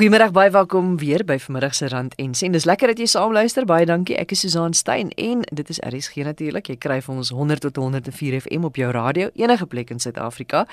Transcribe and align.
Goeiemôre, 0.00 0.30
baie 0.32 0.48
welkom 0.48 0.94
weer 0.96 1.20
by 1.28 1.34
vanmiddag 1.36 1.74
se 1.76 1.88
Rand 1.92 2.14
en 2.16 2.34
Sent. 2.34 2.56
Dis 2.56 2.64
lekker 2.64 2.88
dat 2.88 2.96
jy 3.02 3.04
saam 3.12 3.34
luister. 3.36 3.66
Baie 3.68 3.84
dankie. 3.84 4.16
Ek 4.16 4.30
is 4.32 4.40
Susan 4.40 4.72
Stein 4.72 5.10
en 5.20 5.44
dit 5.44 5.68
is 5.68 5.76
RSG 5.84 6.24
natuurlik. 6.24 6.72
Jy 6.72 6.80
kry 6.80 7.04
van 7.04 7.20
ons 7.20 7.28
100 7.36 7.60
tot 7.66 7.76
104 7.76 8.40
FM 8.40 8.64
op 8.64 8.80
jou 8.80 8.88
radio 8.96 9.28
enige 9.36 9.68
plek 9.68 9.92
in 9.92 10.00
Suid-Afrika 10.00 10.64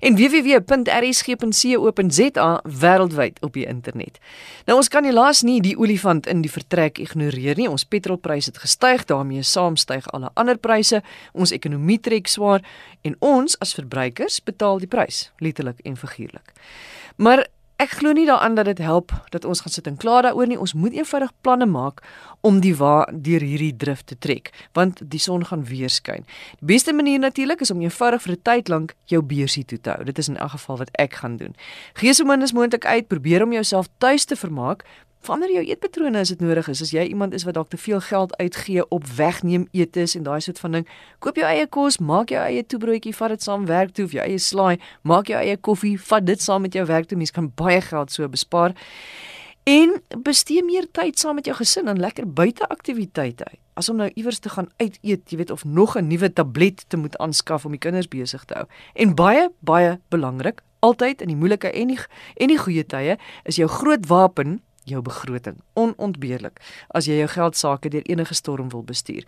en 0.00 0.16
www.rsg.co.za 0.16 0.64
wêreldwyd 2.80 3.36
op 3.44 3.52
die 3.52 3.68
internet. 3.68 4.16
Nou 4.64 4.80
ons 4.80 4.88
kan 4.88 5.04
helaas 5.04 5.44
nie 5.44 5.60
die 5.60 5.76
olifant 5.76 6.24
in 6.24 6.40
die 6.40 6.48
vertrek 6.56 6.96
ignoreer 7.04 7.60
nie. 7.60 7.68
Ons 7.68 7.84
petrolpryse 7.84 8.48
het 8.54 8.64
gestyg, 8.64 9.04
daarmee 9.12 9.44
saam 9.44 9.76
styg 9.76 10.08
alle 10.16 10.32
ander 10.40 10.56
pryse. 10.56 11.04
Ons 11.36 11.52
ekonomie 11.52 12.00
trek 12.00 12.32
swaar 12.32 12.64
en 13.04 13.12
ons 13.20 13.60
as 13.60 13.76
verbruikers 13.76 14.40
betaal 14.40 14.80
die 14.80 14.88
prys, 14.88 15.28
letterlik 15.36 15.84
en 15.84 16.00
figuurlik. 16.00 16.56
Maar 17.20 17.44
Ek 17.80 17.94
glo 17.96 18.12
nie 18.12 18.26
daaraan 18.28 18.58
dat 18.58 18.66
dit 18.68 18.78
help 18.84 19.12
dat 19.32 19.44
ons 19.48 19.62
gaan 19.64 19.72
sit 19.72 19.86
en 19.88 19.94
kla 19.96 20.18
daaroor 20.20 20.46
nie. 20.50 20.58
Ons 20.60 20.74
moet 20.76 20.92
eenvoudig 20.92 21.30
planne 21.40 21.64
maak 21.66 22.02
om 22.44 22.58
die 22.60 22.74
wa 22.76 23.06
deur 23.08 23.40
hierdie 23.40 23.72
drif 23.72 24.02
te 24.04 24.18
trek, 24.20 24.50
want 24.76 25.00
die 25.00 25.20
son 25.20 25.46
gaan 25.48 25.62
weer 25.64 25.88
skyn. 25.88 26.26
Die 26.60 26.68
beste 26.74 26.92
manier 26.92 27.18
natuurlik 27.18 27.64
is 27.64 27.72
om 27.72 27.80
eenvoudig 27.80 28.22
vir 28.22 28.32
'n 28.32 28.42
tyd 28.42 28.68
lank 28.68 28.94
jou 29.04 29.22
beursie 29.22 29.64
toe 29.64 29.80
te 29.80 29.90
hou. 29.90 30.04
Dit 30.04 30.18
is 30.18 30.28
in 30.28 30.36
elk 30.36 30.50
geval 30.50 30.76
wat 30.76 30.90
ek 30.92 31.14
gaan 31.14 31.36
doen. 31.36 31.56
Gee 31.94 32.12
so 32.12 32.24
min 32.24 32.42
as 32.42 32.52
moontlik 32.52 32.84
uit, 32.84 33.08
probeer 33.08 33.42
om 33.42 33.52
jouself 33.52 33.88
tuis 33.98 34.24
te 34.24 34.36
vermaak, 34.36 34.84
verander 35.20 35.52
jou 35.52 35.62
eetpatrone 35.64 36.18
as 36.18 36.32
dit 36.32 36.40
nodig 36.40 36.68
is. 36.72 36.82
As 36.82 36.92
jy 36.94 37.04
iemand 37.12 37.34
is 37.36 37.44
wat 37.44 37.54
dalk 37.58 37.68
te 37.72 37.80
veel 37.80 38.00
geld 38.00 38.36
uitgee 38.40 38.84
op 38.88 39.06
wegneem 39.16 39.66
etes 39.76 40.16
en 40.16 40.24
daai 40.24 40.40
soort 40.40 40.60
van 40.62 40.78
ding, 40.78 40.86
koop 41.18 41.36
jou 41.40 41.46
eie 41.48 41.66
kos, 41.66 41.98
maak 41.98 42.32
jou 42.32 42.40
eie 42.40 42.64
toebroodjie, 42.66 43.14
vat 43.16 43.34
dit 43.34 43.42
saam 43.44 43.66
werk 43.68 43.92
toe 43.96 44.06
of 44.08 44.16
jou 44.16 44.24
eie 44.24 44.38
slaai, 44.40 44.80
maak 45.02 45.28
jou 45.32 45.40
eie 45.40 45.56
koffie, 45.56 45.96
vat 46.10 46.24
dit 46.24 46.40
saam 46.42 46.64
met 46.64 46.76
jou 46.76 46.86
werk 46.88 47.10
toe. 47.10 47.18
Mens 47.20 47.34
kan 47.36 47.50
baie 47.54 47.80
geld 47.84 48.12
so 48.12 48.28
bespaar. 48.28 48.76
En 49.68 49.92
bestee 50.24 50.64
meer 50.64 50.88
tyd 50.90 51.18
saam 51.20 51.36
met 51.36 51.46
jou 51.46 51.56
gesin 51.56 51.88
aan 51.88 52.00
lekker 52.00 52.24
buiteaktiwiteite. 52.24 53.44
As 53.76 53.88
om 53.88 54.00
nou 54.00 54.08
iewers 54.14 54.40
te 54.40 54.48
gaan 54.48 54.70
uit 54.80 54.96
eet, 55.02 55.30
jy 55.30 55.36
weet 55.36 55.50
of 55.50 55.64
nog 55.64 55.96
'n 55.96 56.08
nuwe 56.08 56.32
tablet 56.32 56.84
te 56.88 56.96
moet 56.96 57.18
aanskaf 57.18 57.64
om 57.64 57.70
die 57.70 57.80
kinders 57.80 58.08
besig 58.08 58.44
te 58.44 58.54
hou. 58.54 58.66
En 58.94 59.14
baie 59.14 59.50
baie 59.60 60.00
belangrik, 60.08 60.62
altyd 60.78 61.20
in 61.20 61.28
die 61.28 61.36
moeilike 61.36 61.70
en 61.70 61.88
die 61.88 61.98
en 62.36 62.48
die 62.48 62.58
goeie 62.58 62.86
tye 62.86 63.18
is 63.44 63.56
jou 63.56 63.68
groot 63.68 64.06
wapen 64.06 64.60
jou 64.90 65.02
begroting. 65.02 65.56
Onontbeerlik 65.78 66.60
as 66.94 67.08
jy 67.08 67.20
jou 67.22 67.30
geld 67.30 67.56
sake 67.56 67.92
deur 67.92 68.06
enige 68.10 68.34
storm 68.34 68.70
wil 68.74 68.84
bestuur. 68.86 69.24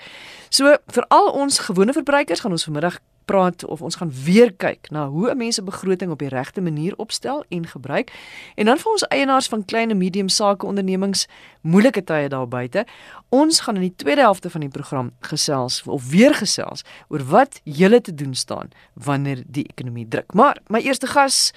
So 0.50 0.76
vir 0.94 1.08
al 1.08 1.32
ons 1.32 1.62
gewone 1.68 1.96
verbruikers 1.96 2.44
gaan 2.44 2.54
ons 2.58 2.68
vanmiddag 2.68 3.00
praat 3.24 3.64
of 3.64 3.82
ons 3.82 3.96
gaan 3.96 4.12
weer 4.24 4.52
kyk 4.52 4.90
na 4.90 5.08
hoe 5.08 5.30
'n 5.30 5.36
mens 5.36 5.54
se 5.54 5.62
begroting 5.62 6.10
op 6.10 6.18
die 6.18 6.28
regte 6.28 6.60
manier 6.60 6.96
opstel 6.96 7.44
en 7.48 7.66
gebruik. 7.66 8.12
En 8.54 8.64
dan 8.64 8.78
vir 8.78 8.92
ons 8.92 9.06
eienaars 9.06 9.46
van 9.46 9.64
klein 9.64 9.90
en 9.90 9.98
medium 9.98 10.28
sake 10.28 10.66
ondernemings 10.66 11.26
moeilike 11.60 12.04
tye 12.04 12.28
daar 12.28 12.48
buite. 12.48 12.86
Ons 13.28 13.60
gaan 13.60 13.74
in 13.74 13.80
die 13.80 13.96
tweede 13.96 14.20
helfte 14.20 14.50
van 14.50 14.60
die 14.60 14.70
program 14.70 15.12
gesels 15.20 15.82
of 15.86 16.10
weer 16.10 16.34
gesels 16.34 16.82
oor 17.08 17.24
wat 17.24 17.60
julle 17.64 18.00
te 18.00 18.14
doen 18.14 18.34
staan 18.34 18.68
wanneer 18.94 19.42
die 19.46 19.66
ekonomie 19.68 20.08
druk. 20.08 20.34
Maar 20.34 20.58
my 20.66 20.80
eerste 20.80 21.06
gas 21.06 21.52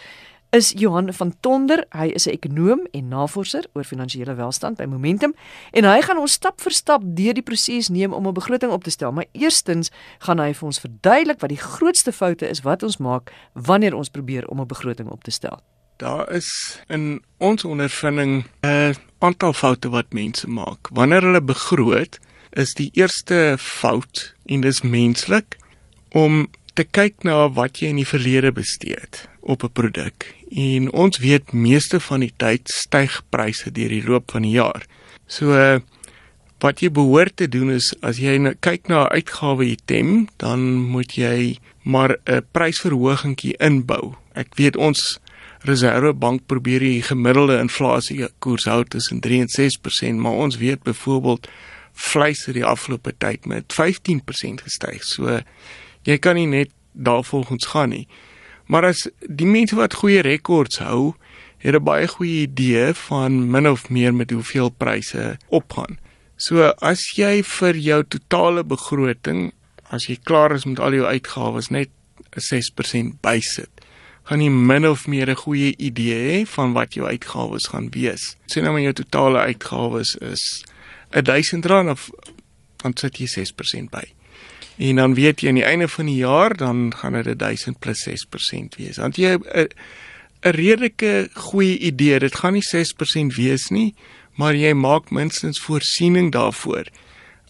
is 0.50 0.74
Johan 0.76 1.14
van 1.14 1.36
Tonder. 1.40 1.86
Hy 1.90 2.08
is 2.14 2.26
'n 2.26 2.30
ekonoom 2.30 2.88
en 2.92 3.08
navorser 3.08 3.66
oor 3.74 3.84
finansiële 3.84 4.36
welstand 4.36 4.78
by 4.78 4.86
Momentum 4.86 5.34
en 5.72 5.84
hy 5.84 6.02
gaan 6.02 6.18
ons 6.18 6.32
stap 6.32 6.62
vir 6.62 6.72
stap 6.72 7.02
deur 7.04 7.34
die 7.34 7.44
proses 7.44 7.90
neem 7.90 8.14
om 8.14 8.28
'n 8.28 8.34
begroting 8.34 8.72
op 8.72 8.84
te 8.84 8.90
stel. 8.90 9.12
Maar 9.12 9.26
eerstens 9.32 9.92
gaan 10.20 10.40
hy 10.40 10.54
vir 10.54 10.66
ons 10.66 10.80
verduidelik 10.80 11.40
wat 11.40 11.50
die 11.50 11.58
grootste 11.58 12.12
foute 12.12 12.50
is 12.50 12.62
wat 12.62 12.84
ons 12.84 12.98
maak 12.98 13.32
wanneer 13.54 13.96
ons 13.96 14.10
probeer 14.10 14.48
om 14.48 14.60
'n 14.62 14.68
begroting 14.68 15.10
op 15.10 15.24
te 15.24 15.32
stel. 15.32 15.60
Daar 15.98 16.32
is 16.32 16.80
in 16.88 17.24
ons 17.38 17.64
ondervinding 17.64 18.46
'n 18.62 18.96
aantal 19.20 19.54
foute 19.54 19.90
wat 19.90 20.14
mense 20.14 20.48
maak. 20.48 20.88
Wanneer 20.92 21.22
hulle 21.22 21.42
begroot, 21.42 22.20
is 22.50 22.74
die 22.74 22.90
eerste 22.94 23.56
fout 23.60 24.36
en 24.46 24.62
dis 24.62 24.82
menslik 24.82 25.58
om 26.12 26.48
te 26.76 26.84
kyk 26.84 27.24
na 27.24 27.48
wat 27.56 27.80
jy 27.80 27.94
in 27.94 28.02
die 28.02 28.08
verlede 28.08 28.52
bestee 28.56 28.98
het 29.00 29.26
op 29.42 29.64
'n 29.64 29.72
produk. 29.72 30.28
En 30.52 30.92
ons 30.92 31.18
weet 31.18 31.54
meeste 31.54 32.00
van 32.00 32.20
die 32.20 32.34
tyd 32.38 32.70
styg 32.70 33.22
pryse 33.30 33.72
deur 33.72 33.90
die 33.90 34.04
loop 34.04 34.32
van 34.32 34.42
die 34.42 34.56
jaar. 34.56 34.84
So 35.28 35.80
wat 36.60 36.80
jy 36.80 36.92
behoort 36.92 37.38
te 37.38 37.48
doen 37.48 37.72
is 37.72 37.94
as 38.02 38.18
jy 38.18 38.38
nou 38.38 38.54
kyk 38.60 38.88
na 38.88 39.06
'n 39.06 39.14
uitgawe 39.18 39.66
item, 39.66 40.28
dan 40.38 40.60
moet 40.76 41.16
jy 41.16 41.58
maar 41.84 42.18
'n 42.26 42.42
prysverhogingkie 42.52 43.56
inbou. 43.58 44.16
Ek 44.34 44.56
weet 44.56 44.76
ons 44.76 45.20
Reservebank 45.66 46.46
probeer 46.46 46.80
die 46.80 47.02
gemiddelde 47.02 47.58
inflasie 47.60 48.28
koers 48.40 48.66
hou 48.66 48.84
tussen 48.84 49.20
3 49.20 49.40
en 49.40 49.50
6%, 49.50 50.20
maar 50.20 50.32
ons 50.32 50.58
weet 50.58 50.84
byvoorbeeld 50.84 51.48
vleis 51.94 52.46
het 52.46 52.54
die 52.56 52.66
afgelope 52.66 53.14
tyd 53.18 53.46
met 53.46 53.74
15% 53.74 54.62
gestyg. 54.62 55.04
So 55.04 55.40
jy 56.06 56.18
kan 56.22 56.38
nie 56.40 56.48
net 56.48 56.72
daarvolgens 56.94 57.66
gaan 57.74 57.90
nie. 57.90 58.08
Maar 58.72 58.90
as 58.94 59.06
die 59.20 59.50
mense 59.50 59.76
wat 59.78 59.98
goeie 60.02 60.24
rekords 60.26 60.80
hou, 60.82 61.14
het 61.58 61.76
'n 61.76 61.84
baie 61.84 62.08
goeie 62.08 62.48
idee 62.48 62.94
van 62.94 63.50
min 63.52 63.68
of 63.68 63.90
meer 63.90 64.14
met 64.14 64.32
hoeveel 64.32 64.70
pryse 64.70 65.38
opgaan. 65.50 65.98
So 66.38 66.74
as 66.82 67.16
jy 67.16 67.44
vir 67.44 67.76
jou 67.76 68.04
totale 68.04 68.64
begroting, 68.64 69.54
as 69.90 70.06
jy 70.08 70.18
klaar 70.24 70.52
is 70.52 70.66
met 70.66 70.80
al 70.80 70.94
jou 70.94 71.06
uitgawes 71.06 71.70
net 71.70 71.90
'n 72.36 72.42
6% 72.42 73.22
bysit, 73.22 73.70
gaan 74.24 74.42
jy 74.42 74.50
min 74.50 74.88
of 74.88 75.08
meer 75.08 75.30
'n 75.30 75.36
goeie 75.36 75.74
idee 75.78 76.18
hê 76.44 76.48
van 76.48 76.74
wat 76.74 76.94
jou 76.94 77.08
uitgawes 77.08 77.68
gaan 77.68 77.90
wees. 77.90 78.36
Sê 78.48 78.62
nou 78.62 78.72
maar 78.72 78.82
jou 78.82 78.94
totale 78.94 79.40
uitgawes 79.40 80.16
is 80.16 80.64
R1000 81.12 81.90
of 81.90 82.10
dan 82.78 82.92
sit 82.98 83.18
jy 83.18 83.28
6% 83.28 83.90
by. 83.90 84.04
En 84.78 84.96
dan 84.96 85.14
weet 85.16 85.42
jy 85.42 85.48
aan 85.48 85.62
die 85.62 85.68
einde 85.68 85.88
van 85.88 86.06
die 86.06 86.20
jaar 86.20 86.56
dan 86.58 86.94
gaan 86.96 87.16
dit 87.24 87.40
1000 87.40 87.80
plus 87.80 88.04
6% 88.10 88.76
wees. 88.78 88.98
Want 88.98 89.16
jy 89.16 89.38
'n 89.38 89.70
'n 90.46 90.52
redelike 90.52 91.30
goeie 91.34 91.78
idee, 91.78 92.20
dit 92.20 92.36
gaan 92.36 92.54
nie 92.54 92.64
6% 92.64 93.36
wees 93.36 93.70
nie, 93.70 93.96
maar 94.36 94.56
jy 94.56 94.74
maak 94.74 95.10
minstens 95.10 95.60
voorsiening 95.60 96.32
daarvoor. 96.32 96.86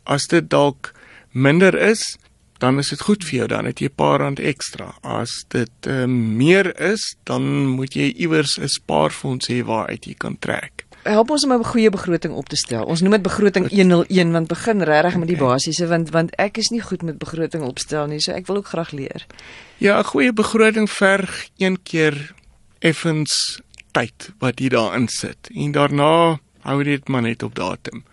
As 0.04 0.28
dit 0.28 0.50
dalk 0.50 0.94
minder 1.32 1.76
is, 1.78 2.18
dan 2.58 2.78
is 2.78 2.90
dit 2.90 3.02
goed 3.02 3.24
vir 3.24 3.38
jou, 3.38 3.48
dan 3.48 3.66
het 3.66 3.80
jy 3.80 3.88
'n 3.88 3.96
paar 3.96 4.20
rand 4.20 4.40
ekstra. 4.40 4.96
As 5.02 5.46
dit 5.48 5.88
uh, 5.88 6.06
meer 6.06 6.80
is, 6.80 7.16
dan 7.24 7.66
moet 7.66 7.94
jy 7.94 8.14
iewers 8.16 8.58
'n 8.60 8.68
spaarfonds 8.68 9.48
hê 9.48 9.64
waaruit 9.64 10.06
jy 10.06 10.14
kan 10.14 10.40
trek 10.40 10.75
help 11.06 11.30
ons 11.30 11.44
om 11.44 11.54
'n 11.54 11.64
goeie 11.64 11.90
begroting 11.90 12.34
op 12.34 12.50
te 12.50 12.56
stel. 12.56 12.86
Ons 12.86 13.02
noem 13.02 13.12
dit 13.12 13.22
begroting 13.22 13.70
101 13.70 14.32
want 14.32 14.48
begin 14.48 14.82
regtig 14.82 15.18
met 15.18 15.28
die 15.28 15.38
basiese 15.38 15.88
want 15.88 16.10
want 16.10 16.36
ek 16.36 16.58
is 16.58 16.70
nie 16.70 16.82
goed 16.82 17.02
met 17.02 17.18
begroting 17.18 17.64
opstel 17.64 18.08
nie, 18.08 18.20
so 18.20 18.32
ek 18.32 18.48
wil 18.48 18.56
ook 18.56 18.68
graag 18.68 18.92
leer. 18.92 19.26
Ja, 19.78 20.00
'n 20.00 20.04
goeie 20.04 20.34
begroting 20.34 20.90
verg 20.90 21.50
een 21.58 21.78
keer 21.84 22.34
effens 22.80 23.62
tyd 23.92 24.34
wat 24.40 24.60
jy 24.60 24.70
daarin 24.70 25.08
sit 25.08 25.50
en 25.56 25.72
daarna 25.72 26.40
hou 26.62 26.84
dit 26.84 27.08
maar 27.08 27.22
net 27.22 27.44
op 27.44 27.56
datum. 27.56 28.04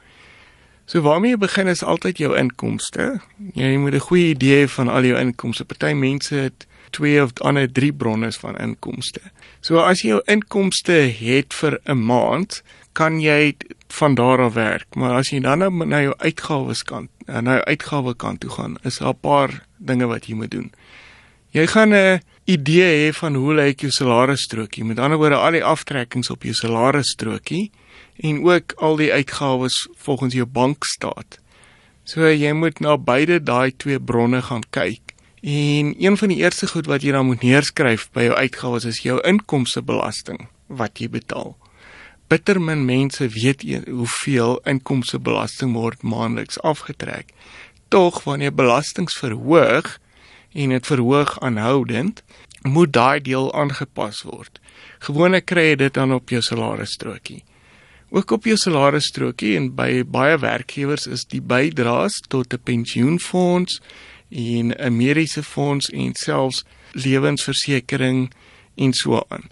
So 0.84 1.00
waarmee 1.00 1.30
jy 1.30 1.38
begin 1.38 1.68
is 1.68 1.82
altyd 1.82 2.18
jou 2.18 2.36
inkomste. 2.36 3.20
Jy 3.54 3.76
moet 3.76 3.94
'n 3.94 3.98
goeie 3.98 4.28
idee 4.34 4.68
van 4.68 4.88
al 4.88 5.04
jou 5.04 5.18
inkomste. 5.18 5.64
Party 5.64 5.92
mense 5.92 6.34
het 6.34 6.66
twee 6.90 7.22
of 7.22 7.30
ander 7.40 7.72
drie 7.72 7.92
bronne 7.92 8.32
van 8.32 8.58
inkomste. 8.58 9.20
So 9.60 9.78
as 9.78 10.02
jy 10.02 10.08
jou 10.08 10.22
inkomste 10.24 10.92
het 10.92 11.54
vir 11.54 11.80
'n 11.84 12.04
maand, 12.04 12.62
kan 12.92 13.20
jy 13.20 13.54
van 13.88 14.14
daar 14.14 14.40
af 14.40 14.54
werk. 14.54 14.94
Maar 14.94 15.18
as 15.20 15.30
jy 15.32 15.40
dan 15.40 15.58
nou 15.58 15.86
na 15.86 16.02
jou 16.02 16.14
uitgawes 16.18 16.82
kant, 16.82 17.10
eh, 17.26 17.40
na 17.40 17.58
jou 17.58 17.64
uitgawe 17.64 18.14
kant 18.16 18.40
toe 18.40 18.50
gaan, 18.50 18.76
is 18.82 18.98
daar 18.98 19.14
'n 19.14 19.20
paar 19.20 19.66
dinge 19.78 20.06
wat 20.06 20.26
jy 20.26 20.34
moet 20.34 20.50
doen. 20.50 20.72
Jy 21.50 21.66
gaan 21.66 21.94
'n 21.94 22.20
idee 22.44 23.10
hê 23.10 23.14
van 23.14 23.34
hoe 23.34 23.54
lyk 23.54 23.80
jou 23.80 23.90
salarisstrokie. 23.90 24.84
Met 24.84 24.98
ander 24.98 25.18
woorde, 25.18 25.36
al 25.36 25.50
die 25.50 25.64
aftrekkings 25.64 26.30
op 26.30 26.42
jou 26.42 26.54
salarisstrokie 26.54 27.70
en 28.16 28.44
ook 28.44 28.72
al 28.76 28.96
die 28.96 29.12
uitgawes 29.12 29.88
volgens 29.96 30.34
jou 30.34 30.46
bankstaat. 30.46 31.38
So 32.04 32.20
jy 32.20 32.52
moet 32.52 32.80
na 32.80 32.96
beide 32.98 33.42
daai 33.42 33.76
twee 33.76 34.00
bronne 34.00 34.42
gaan 34.42 34.62
kyk. 34.70 35.00
En 35.42 35.94
een 35.98 36.16
van 36.16 36.28
die 36.28 36.38
eerste 36.38 36.66
goed 36.66 36.86
wat 36.86 37.02
jy 37.02 37.12
dan 37.12 37.26
moet 37.26 37.42
neerskryf 37.42 38.10
by 38.12 38.22
jou 38.22 38.34
uitgawes 38.34 38.84
is 38.84 39.02
jou 39.02 39.20
inkomstebelasting 39.20 40.48
wat 40.66 40.98
jy 40.98 41.08
betaal 41.08 41.56
bitter 42.32 42.60
min 42.60 42.84
mense 42.88 43.26
weet 43.28 43.64
hoeveel 43.84 44.54
inkomstebelasting 44.64 45.74
word 45.76 46.00
maandeliks 46.02 46.60
afgetrek. 46.64 47.34
Tog 47.92 48.22
wanneer 48.24 48.54
belastings 48.56 49.18
verhoog 49.20 49.98
en 50.52 50.72
dit 50.72 50.86
verhoog 50.86 51.34
aanhoudend, 51.44 52.22
moet 52.62 52.92
daai 52.92 53.20
deel 53.20 53.50
aangepas 53.52 54.22
word. 54.24 54.60
Gewoonlik 55.04 55.44
kry 55.52 55.66
jy 55.66 55.76
dit 55.84 55.98
dan 55.98 56.14
op 56.16 56.32
jou 56.32 56.40
salarisstrokie. 56.40 57.42
Ook 58.08 58.32
op 58.38 58.48
jou 58.48 58.56
salarisstrokie 58.56 59.52
en 59.58 59.68
by 59.76 60.00
baie 60.00 60.40
werkgewers 60.40 61.04
is 61.04 61.28
die 61.28 61.42
bydraes 61.44 62.16
tot 62.32 62.54
'n 62.54 62.64
pensioenfonds 62.64 63.80
en 64.30 64.72
'n 64.72 64.96
mediese 64.96 65.42
fonds 65.42 65.90
en 65.90 66.14
selfs 66.14 66.64
lewensversekering 66.92 68.32
en 68.76 68.92
so 68.92 69.20
aan. 69.28 69.50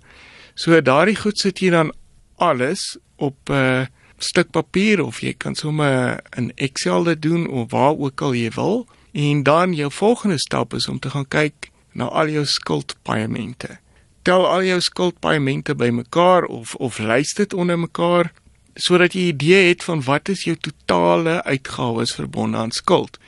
So 0.55 0.81
daardie 0.81 1.17
goed 1.17 1.39
sit 1.39 1.59
jy 1.59 1.71
dan 1.71 1.93
alles 2.41 2.97
op 3.17 3.37
'n 3.49 3.53
uh, 3.53 3.87
stuk 4.19 4.51
papier 4.51 5.01
of 5.05 5.21
jy 5.21 5.33
kan 5.33 5.55
sommer 5.55 6.21
in 6.37 6.53
Excel 6.57 7.05
dit 7.09 7.23
doen 7.23 7.49
of 7.49 7.71
waar 7.71 7.97
ook 7.97 8.21
al 8.21 8.35
jy 8.37 8.51
wil 8.55 8.87
en 9.13 9.43
dan 9.43 9.75
jou 9.75 9.91
volgende 9.93 10.39
stap 10.39 10.75
is 10.75 10.89
om 10.89 10.99
te 10.99 11.11
gaan 11.11 11.29
kyk 11.29 11.71
na 11.93 12.05
al 12.05 12.29
jou 12.29 12.45
skuldpaemente. 12.47 13.79
Tel 14.23 14.47
al 14.47 14.63
jou 14.63 14.81
skuldpaemente 14.81 15.75
bymekaar 15.75 16.45
of 16.45 16.75
of 16.75 16.99
lys 16.99 17.35
dit 17.35 17.55
onder 17.55 17.79
mekaar 17.79 18.33
sodat 18.75 19.13
jy 19.13 19.21
'n 19.21 19.35
idee 19.35 19.69
het 19.69 19.85
van 19.85 20.03
wat 20.03 20.29
is 20.29 20.45
jou 20.45 20.57
totale 20.57 21.43
uitgawes 21.43 22.15
verbonde 22.15 22.57
aan 22.57 22.71
skuld. 22.71 23.19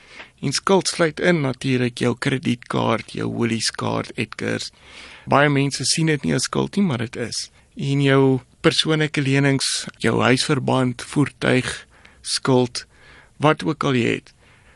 En 0.40 0.52
skuld 0.52 0.88
sluit 0.88 1.20
in 1.20 1.40
natuurlik 1.40 1.98
jou 1.98 2.16
kredietkaart, 2.18 3.12
jou 3.12 3.30
Woolies-kaart, 3.30 4.10
Edgars. 4.14 4.72
Baie 5.24 5.48
mense 5.48 5.84
sien 5.84 6.06
dit 6.06 6.22
nie 6.22 6.34
as 6.34 6.42
skuld 6.42 6.76
nie, 6.76 6.84
maar 6.84 6.98
dit 6.98 7.16
is. 7.16 7.50
En 7.76 8.02
jou 8.02 8.40
persoonlike 8.62 9.22
lenings, 9.22 9.86
jou 10.02 10.20
huisverband, 10.22 11.02
voertuig, 11.02 11.68
skuld, 12.22 12.84
wat 13.42 13.64
ook 13.66 13.84
al 13.84 13.98
jy 13.98 14.16
het. 14.18 14.32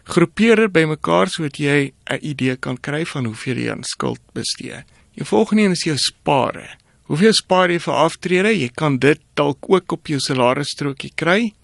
Groepeer 0.06 0.60
dit 0.66 0.72
bymekaar 0.72 1.30
sodat 1.30 1.58
jy 1.58 1.92
'n 2.10 2.18
idee 2.22 2.56
kan 2.56 2.76
kry 2.78 3.04
van 3.04 3.24
hoeveel 3.24 3.56
jy 3.56 3.70
aan 3.70 3.84
skuld 3.84 4.20
bestee. 4.34 4.84
Die 5.14 5.24
volgende 5.24 5.62
een 5.62 5.72
is 5.72 5.84
jou 5.84 5.96
spare. 5.96 6.68
Hoeveel 7.06 7.32
spaar 7.32 7.70
jy 7.70 7.78
vir 7.78 7.94
aftrede? 7.94 8.50
Jy 8.58 8.70
kan 8.74 8.98
dit 8.98 9.20
dalk 9.34 9.58
ook 9.68 9.92
op 9.92 10.06
jou 10.06 10.18
salarisstrokie 10.20 11.12
kry. 11.14 11.54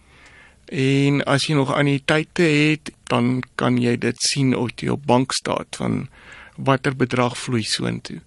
En 0.67 1.25
as 1.25 1.47
jy 1.47 1.55
nog 1.55 1.75
anniteite 1.75 2.43
het, 2.43 2.91
dan 3.11 3.43
kan 3.55 3.77
jy 3.77 3.97
dit 3.97 4.17
sien 4.23 4.55
op 4.57 4.71
jou 4.81 4.97
bankstaat 4.97 5.77
van 5.77 6.09
watter 6.57 6.97
bedrag 6.97 7.39
vloei 7.39 7.63
soontoe. 7.63 8.21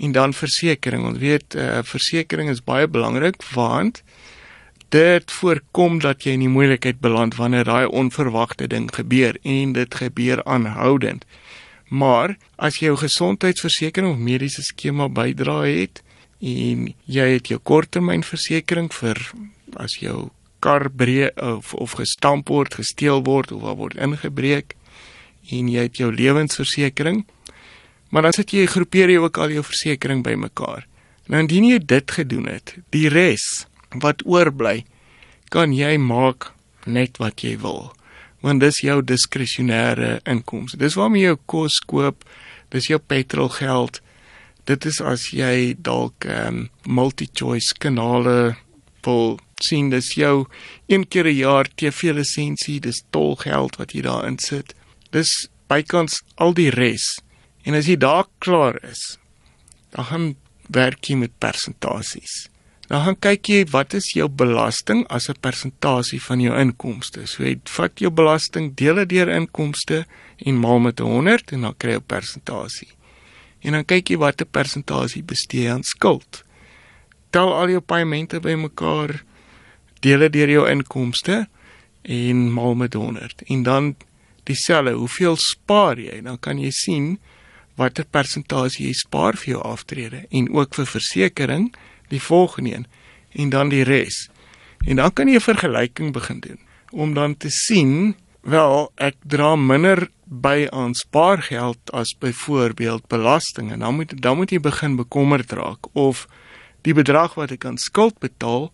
En 0.00 0.12
dan 0.16 0.32
versekerings. 0.32 1.08
Ons 1.12 1.18
weet 1.18 1.54
'n 1.54 1.58
uh, 1.58 1.78
eh, 1.78 1.84
versekerings 1.84 2.50
is 2.58 2.64
baie 2.64 2.88
belangrik 2.88 3.42
want 3.52 4.02
dit 4.88 5.30
voorkom 5.30 6.00
dat 6.00 6.24
jy 6.24 6.32
in 6.34 6.46
die 6.46 6.48
moeilikheid 6.48 7.00
beland 7.00 7.36
wanneer 7.36 7.64
daai 7.64 7.86
onverwagte 7.86 8.66
ding 8.66 8.90
gebeur 8.94 9.36
en 9.42 9.72
dit 9.72 9.94
gebeur 9.94 10.44
aanhoudend. 10.44 11.24
Maar 11.88 12.36
as 12.56 12.78
jy 12.78 12.86
jou 12.86 12.96
gesondheidsversekering 12.96 14.10
of 14.10 14.18
mediese 14.18 14.62
skema 14.62 15.08
bydra 15.08 15.62
het, 15.62 16.02
en 16.40 16.88
jy 17.04 17.26
het 17.36 17.50
jou 17.52 17.60
korttermynversekering 17.60 18.88
vir 18.96 19.18
as 19.76 19.98
jou 20.00 20.30
kar 20.64 20.88
breek 20.90 21.36
of 21.40 21.74
of 21.74 21.96
gestamp 22.00 22.48
word, 22.48 22.74
gesteel 22.80 23.22
word 23.24 23.52
of 23.52 23.64
word 23.76 23.96
ingebreek 24.00 24.74
en 25.50 25.68
jy 25.68 25.86
het 25.88 26.00
jou 26.00 26.10
lewensversekering. 26.12 27.24
Maar 28.10 28.28
dan 28.28 28.36
sit 28.36 28.52
jy 28.52 28.66
groepeer 28.66 29.12
jy 29.12 29.20
ook 29.22 29.38
al 29.38 29.54
jou 29.54 29.64
versekerings 29.64 30.26
bymekaar. 30.26 30.86
Nou 31.30 31.42
indien 31.44 31.68
jy 31.70 31.78
dit 31.78 32.10
gedoen 32.10 32.48
het, 32.50 32.74
die 32.90 33.08
res 33.08 33.66
wat 34.02 34.24
oorbly, 34.26 34.84
kan 35.50 35.72
jy 35.74 35.96
maak 35.98 36.50
net 36.86 37.18
wat 37.22 37.42
jy 37.42 37.56
wil. 37.62 37.92
Want 38.42 38.62
dis 38.62 38.82
jou 38.82 39.00
diskresionêre 39.04 40.20
inkomste. 40.26 40.78
Dis 40.80 40.96
waarmee 40.98 41.22
jy 41.22 41.34
jou 41.34 41.40
kos 41.46 41.78
koop, 41.86 42.24
dis 42.70 42.88
jou 42.90 42.98
petrolgeld, 42.98 44.00
dit 44.70 44.86
is 44.86 45.00
as 45.00 45.30
jy 45.34 45.74
dalk 45.78 46.26
ehm 46.28 46.64
um, 46.64 46.66
multi-choice 46.84 47.76
kanale 47.82 48.56
wil 49.06 49.38
sien 49.64 49.90
dis 49.92 50.12
jou 50.16 50.46
een 50.88 51.06
keer 51.08 51.26
'n 51.26 51.36
jaar 51.36 51.66
TV 51.76 52.12
lisensie 52.18 52.80
dis 52.80 53.02
tolgeld 53.10 53.76
wat 53.76 53.92
jy 53.94 54.02
daarin 54.02 54.38
sit 54.38 54.74
dis 55.10 55.48
bykans 55.68 56.22
al 56.36 56.52
die 56.54 56.70
res 56.70 57.06
en 57.64 57.74
as 57.74 57.86
jy 57.86 57.96
daar 57.96 58.26
klaar 58.38 58.78
is 58.84 59.18
dan 59.90 60.04
gaan 60.04 60.28
werk 60.68 61.10
jy 61.10 61.16
met 61.16 61.34
persentasies 61.38 62.48
dan 62.90 63.04
gaan 63.06 63.18
kyk 63.28 63.48
jy 63.48 63.64
wat 63.70 63.94
is 63.94 64.12
jou 64.14 64.28
belasting 64.28 65.06
as 65.08 65.28
'n 65.28 65.40
persentasie 65.40 66.22
van 66.28 66.40
jou 66.40 66.54
inkomste 66.58 67.26
so 67.26 67.44
jy 67.44 67.58
vat 67.64 67.92
jou 68.00 68.10
belasting 68.10 68.74
deel 68.74 68.94
dit 69.02 69.08
deur 69.08 69.28
inkomste 69.28 70.06
en 70.38 70.60
maal 70.60 70.78
met 70.78 70.98
100 70.98 71.52
en 71.52 71.60
dan 71.60 71.74
kry 71.76 71.92
jy 71.92 72.00
'n 72.00 72.06
persentasie 72.06 72.92
en 73.60 73.76
dan 73.76 73.86
kyk 73.86 74.12
jy 74.12 74.18
watter 74.20 74.48
persentasie 74.48 75.22
bestee 75.26 75.68
aan 75.70 75.84
skuld. 75.86 76.42
Tel 77.34 77.52
al 77.54 77.74
jou 77.74 77.82
paemente 77.84 78.40
bymekaar, 78.42 79.20
deel 80.04 80.26
dit 80.26 80.38
deur 80.38 80.54
jou 80.54 80.64
inkomste 80.70 81.44
en 82.02 82.46
maal 82.54 82.78
met 82.80 82.96
100 82.96 83.44
en 83.52 83.64
dan 83.66 83.90
dieselfde, 84.48 84.96
hoeveel 84.96 85.36
spaar 85.38 86.00
jy? 86.00 86.22
Dan 86.24 86.40
kan 86.40 86.58
jy 86.58 86.72
sien 86.74 87.10
watter 87.80 88.04
persentasie 88.04 88.90
jy 88.90 88.94
spaar 88.98 89.38
vir 89.40 89.54
jou 89.54 89.62
aftrede 89.64 90.24
en 90.30 90.50
ook 90.52 90.76
vir 90.76 90.88
versekerings, 90.88 91.76
die 92.10 92.22
volgende 92.22 92.74
een 92.74 92.86
en 93.40 93.50
dan 93.50 93.70
die 93.70 93.84
res. 93.86 94.28
En 94.86 94.96
dan 94.96 95.12
kan 95.12 95.28
jy 95.28 95.36
'n 95.36 95.48
vergelyking 95.50 96.12
begin 96.12 96.40
doen 96.40 96.58
om 96.90 97.14
dan 97.14 97.36
te 97.36 97.50
sien, 97.50 98.16
wel, 98.42 98.92
ek 98.96 99.14
dra 99.22 99.56
minder 99.56 100.08
by 100.26 100.66
aan 100.70 100.94
spaargeld 100.94 101.90
as 101.92 102.14
byvoorbeeld 102.18 103.06
belasting 103.08 103.72
en 103.72 103.78
dan 103.78 103.94
moet 103.94 104.22
dan 104.22 104.36
moet 104.36 104.50
jy 104.50 104.60
begin 104.60 104.96
bekommerd 104.96 105.52
raak 105.52 105.86
of 105.92 106.26
die 106.82 106.94
bedrag 106.94 107.34
wat 107.34 107.50
ek 107.50 107.64
aan 107.64 107.78
skuld 107.78 108.18
betaal 108.18 108.70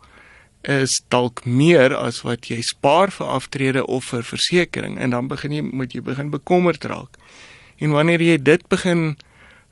is 0.63 1.01
dalk 1.09 1.45
meer 1.45 1.95
as 1.97 2.21
wat 2.27 2.51
jy 2.51 2.61
spaar 2.61 3.11
vir 3.11 3.27
aftrede 3.27 3.87
of 3.87 4.05
vir 4.13 4.23
versekerings 4.23 5.01
en 5.01 5.11
dan 5.11 5.29
begin 5.29 5.53
jy 5.53 5.63
moet 5.65 5.95
jy 5.95 6.03
begin 6.05 6.31
bekommerd 6.31 6.85
raak. 6.85 7.17
En 7.79 7.91
wanneer 7.91 8.23
jy 8.23 8.37
dit 8.43 8.69
begin 8.69 9.17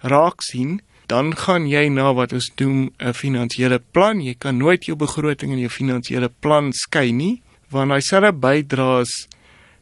raak 0.04 0.42
sien, 0.42 0.80
dan 1.06 1.34
gaan 1.36 1.68
jy 1.68 1.88
na 1.88 2.12
wat 2.14 2.32
ons 2.32 2.50
doen 2.56 2.90
'n 2.98 3.12
finansiële 3.12 3.80
plan. 3.92 4.20
Jy 4.20 4.34
kan 4.38 4.56
nooit 4.56 4.84
jou 4.84 4.96
begroting 4.96 5.52
en 5.52 5.58
jou 5.58 5.70
finansiële 5.70 6.30
plan 6.40 6.72
skei 6.72 7.12
nie, 7.12 7.42
want 7.70 7.90
hy 7.90 8.00
sal 8.00 8.32
bydraes 8.32 9.28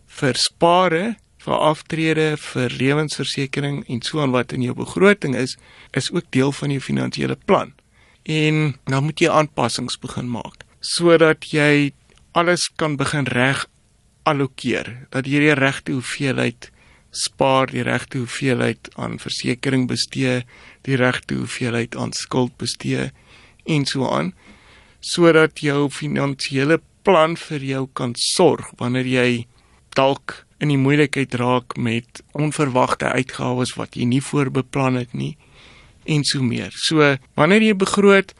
vir 0.06 0.34
spare 0.34 1.16
vir 1.42 1.54
aftrede, 1.54 2.36
vir 2.36 2.70
lewensversekering 2.70 3.84
en 3.88 4.02
so 4.02 4.20
aan 4.20 4.30
wat 4.30 4.52
in 4.52 4.62
jou 4.62 4.74
begroting 4.74 5.34
is, 5.34 5.56
is 5.90 6.10
ook 6.12 6.24
deel 6.30 6.52
van 6.52 6.70
jou 6.70 6.80
finansiële 6.80 7.36
plan. 7.46 7.72
En 8.22 8.78
dan 8.84 9.04
moet 9.04 9.18
jy 9.18 9.28
aanpassings 9.28 9.98
begin 9.98 10.30
maak 10.30 10.62
sodat 10.82 11.46
jy 11.54 11.92
alles 12.34 12.66
kan 12.74 12.96
begin 12.98 13.28
reg 13.30 13.68
allokeer, 14.26 15.06
dat 15.14 15.28
jy 15.30 15.38
die 15.46 15.54
regte 15.54 15.94
hoeveelheid 15.94 16.71
spaar, 17.12 17.68
die 17.68 17.84
regte 17.84 18.22
hoeveelheid 18.22 18.88
aan 18.96 19.18
versekerings 19.20 19.90
bestee, 19.90 20.40
die 20.88 20.96
regte 20.96 21.36
hoeveelheid 21.42 21.96
aan 21.96 22.12
skuld 22.16 22.56
bestee 22.60 23.10
en 23.68 23.84
so 23.86 24.08
aan 24.08 24.32
sodat 25.02 25.60
jou 25.60 25.90
finansiële 25.90 26.78
plan 27.02 27.34
vir 27.36 27.64
jou 27.66 27.86
kan 27.98 28.14
sorg 28.18 28.70
wanneer 28.78 29.08
jy 29.10 29.28
dalk 29.98 30.42
in 30.62 30.70
die 30.70 30.80
moeilikheid 30.80 31.34
raak 31.40 31.74
met 31.76 32.22
onverwagte 32.38 33.10
uitgawes 33.10 33.74
wat 33.76 33.98
jy 33.98 34.06
nie 34.06 34.22
voorbeplan 34.22 35.00
het 35.00 35.12
nie 35.12 35.34
en 36.06 36.24
so 36.26 36.42
meer. 36.42 36.70
So, 36.74 37.16
wanneer 37.38 37.62
jy 37.66 37.74
begroot, 37.78 38.32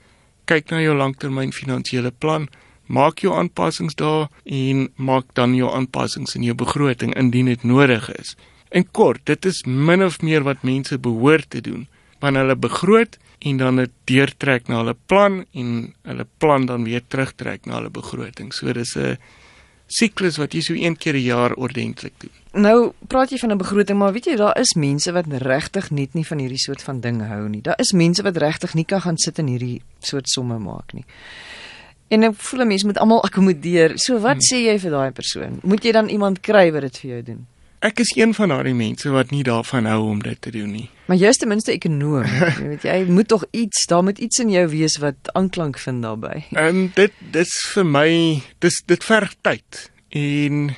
kyk 0.51 0.71
na 0.71 0.81
jou 0.83 0.95
langtermyn 0.99 1.53
finansiële 1.55 2.13
plan, 2.23 2.49
maak 2.87 3.23
jou 3.23 3.35
aanpassings 3.35 3.99
daar 3.99 4.29
en 4.45 4.89
maak 4.97 5.35
dan 5.39 5.55
jou 5.59 5.71
aanpassings 5.71 6.35
in 6.39 6.47
jou 6.47 6.57
begroting 6.59 7.15
indien 7.19 7.51
dit 7.51 7.63
nodig 7.67 8.09
is. 8.19 8.35
En 8.73 8.87
kort, 8.91 9.21
dit 9.29 9.45
is 9.45 9.63
min 9.65 10.05
of 10.05 10.21
meer 10.25 10.43
wat 10.43 10.63
mense 10.65 10.99
behoort 10.99 11.51
te 11.51 11.61
doen 11.61 11.87
wanneer 12.23 12.47
hulle 12.47 12.57
begroot 12.57 13.19
en 13.43 13.57
dan 13.59 13.81
dit 13.83 13.91
deurtrek 14.05 14.69
na 14.71 14.79
hulle 14.81 14.95
plan 15.11 15.41
en 15.59 15.71
hulle 16.09 16.27
plan 16.39 16.67
dan 16.67 16.85
weer 16.87 17.03
terugtrek 17.09 17.67
na 17.67 17.81
hulle 17.81 17.91
begroting. 17.91 18.53
So 18.55 18.73
dis 18.73 18.97
'n 18.97 19.19
siklus 19.87 20.39
wat 20.39 20.55
jy 20.55 20.61
so 20.61 20.75
een 20.75 20.97
keer 20.97 21.15
'n 21.15 21.27
jaar 21.27 21.53
ordentlik 21.55 22.13
doen. 22.19 22.31
Nou 22.53 22.93
praat 23.09 23.31
jy 23.31 23.39
van 23.39 23.53
'n 23.53 23.59
begroting, 23.59 23.99
maar 23.99 24.13
weet 24.13 24.25
jy 24.25 24.37
daar 24.37 24.59
is 24.59 24.75
mense 24.75 25.13
wat 25.13 25.27
regtig 25.27 25.91
net 25.91 26.15
nie 26.15 26.27
van 26.27 26.39
hierdie 26.39 26.59
soort 26.59 26.83
van 26.83 27.01
ding 27.01 27.27
hou 27.27 27.49
nie. 27.49 27.61
Daar 27.61 27.79
is 27.79 27.93
mense 27.93 28.23
wat 28.23 28.37
regtig 28.37 28.75
nie 28.75 28.85
kan 28.85 29.01
gaan 29.01 29.19
sit 29.19 29.39
en 29.39 29.47
hierdie 29.47 29.83
soort 30.01 30.29
somme 30.29 30.59
maak 30.59 30.93
nie. 30.93 31.05
En 32.09 32.23
ek 32.23 32.35
voel 32.35 32.61
'n 32.61 32.67
mens 32.67 32.85
moet 32.85 32.99
almal 32.99 33.23
akkommodeer. 33.27 33.99
So 33.99 34.19
wat 34.19 34.37
hmm. 34.37 34.49
sê 34.51 34.65
jy 34.65 34.79
vir 34.79 34.91
daai 34.91 35.11
persoon? 35.11 35.59
Moet 35.63 35.85
jy 35.85 35.93
dan 35.93 36.09
iemand 36.09 36.41
kry 36.41 36.73
wat 36.73 36.83
dit 36.83 36.99
vir 36.99 37.11
jou 37.11 37.23
doen? 37.23 37.47
Ek 37.83 37.99
is 37.99 38.13
een 38.15 38.31
van 38.35 38.53
daardie 38.53 38.77
mense 38.79 39.11
wat 39.11 39.33
nie 39.35 39.43
daarvan 39.43 39.89
hou 39.91 40.05
om 40.07 40.21
dit 40.23 40.39
te 40.39 40.53
doen 40.55 40.71
nie. 40.71 40.85
Maar 41.11 41.19
jy 41.19 41.31
is 41.35 41.41
ten 41.43 41.51
minste 41.51 41.73
ekonom. 41.75 42.29
jy 42.63 42.69
weet 42.69 42.85
jy 42.87 42.99
moet 43.11 43.29
tog 43.29 43.43
iets, 43.51 43.89
daar 43.91 44.05
moet 44.07 44.21
iets 44.23 44.39
in 44.39 44.53
jou 44.55 44.63
wees 44.71 45.01
wat 45.03 45.33
aanklank 45.35 45.81
vind 45.83 46.07
daarbey. 46.07 46.45
En 46.55 46.69
um, 46.69 46.85
dit 46.95 47.17
dis 47.35 47.55
vir 47.75 47.89
my 47.89 48.11
dis 48.63 48.79
dit 48.87 49.07
verg 49.09 49.35
tyd 49.43 49.81
en 50.15 50.69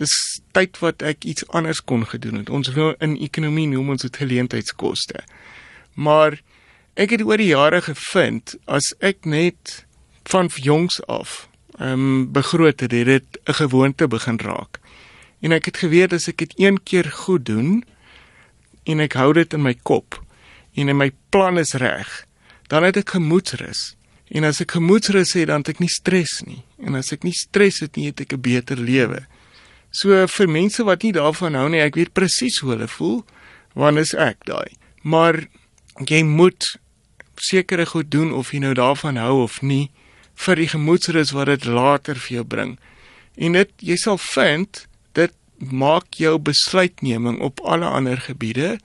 dis 0.00 0.14
tyd 0.56 0.80
wat 0.80 1.04
ek 1.04 1.28
iets 1.28 1.44
anders 1.52 1.82
kon 1.84 2.06
gedoen 2.08 2.40
het. 2.40 2.48
Ons 2.48 2.72
nou 2.72 2.94
in 3.04 3.18
ekonomie 3.20 3.66
noem 3.68 3.92
ons 3.94 4.06
dit 4.06 4.16
geleentheidskoste. 4.16 5.20
Maar 6.00 6.38
ek 6.96 7.12
het 7.12 7.26
oor 7.28 7.44
die 7.44 7.52
jare 7.52 7.82
gevind 7.84 8.56
as 8.64 8.94
ek 9.04 9.28
net 9.28 9.82
van 10.32 10.48
jongs 10.48 11.02
af 11.12 11.42
ehm 11.76 11.92
um, 11.92 12.32
begroot 12.32 12.80
het, 12.80 12.92
het 12.94 13.06
dit 13.06 13.38
'n 13.44 13.60
gewoonte 13.60 14.08
begin 14.08 14.40
raak. 14.40 14.80
En 15.44 15.52
ek 15.52 15.68
het 15.68 15.82
geweet 15.84 16.14
as 16.16 16.28
ek 16.30 16.40
dit 16.40 16.54
een 16.56 16.80
keer 16.80 17.10
goed 17.24 17.44
doen 17.44 17.82
en 18.88 19.00
ek 19.04 19.18
hou 19.20 19.32
dit 19.36 19.52
in 19.52 19.62
my 19.64 19.74
kop 19.82 20.16
en 20.74 20.88
in 20.88 20.96
my 20.96 21.10
plan 21.30 21.60
is 21.60 21.76
reg, 21.78 22.24
dan 22.72 22.82
het 22.82 22.96
ek 22.96 23.14
gemoedsrus 23.18 23.92
En 24.32 24.46
as 24.48 24.62
ek 24.64 24.76
gemoedsrus 24.78 25.34
het, 25.36 25.50
dan 25.50 25.62
het 25.62 25.74
ek 25.74 25.82
nie 25.84 25.92
stres 25.92 26.40
nie. 26.46 26.62
En 26.80 26.96
as 26.96 27.12
ek 27.12 27.26
nie 27.26 27.34
stres 27.36 27.82
het 27.84 27.98
nie, 27.98 28.08
het 28.08 28.24
ek 28.24 28.32
'n 28.32 28.40
beter 28.40 28.76
lewe. 28.76 29.26
So 29.92 30.26
vir 30.26 30.48
mense 30.48 30.82
wat 30.84 31.02
nie 31.02 31.12
daarvan 31.12 31.54
hou 31.54 31.68
nie, 31.68 31.80
ek 31.80 31.94
weet 31.94 32.12
presies 32.12 32.58
hoe 32.58 32.70
hulle 32.70 32.88
voel, 32.88 33.24
want 33.74 33.98
is 33.98 34.14
ek 34.14 34.44
daai. 34.44 34.74
Maar 35.02 35.46
jy 36.06 36.22
moet 36.22 36.78
sekere 37.36 37.86
goed 37.86 38.10
doen 38.10 38.32
of 38.32 38.52
jy 38.52 38.58
nou 38.58 38.74
daarvan 38.74 39.16
hou 39.16 39.42
of 39.42 39.62
nie 39.62 39.90
vir 40.34 40.56
die 40.56 40.68
gemoedsrus 40.68 41.30
wat 41.30 41.46
dit 41.46 41.64
later 41.64 42.14
vir 42.14 42.34
jou 42.36 42.44
bring. 42.44 42.78
En 43.36 43.52
dit 43.52 43.70
jy 43.78 43.96
sal 43.96 44.18
vind 44.18 44.86
maak 45.58 46.14
jou 46.18 46.38
besluitneming 46.38 47.40
op 47.40 47.60
alle 47.60 47.86
ander 47.86 48.20
gebiede 48.20 48.78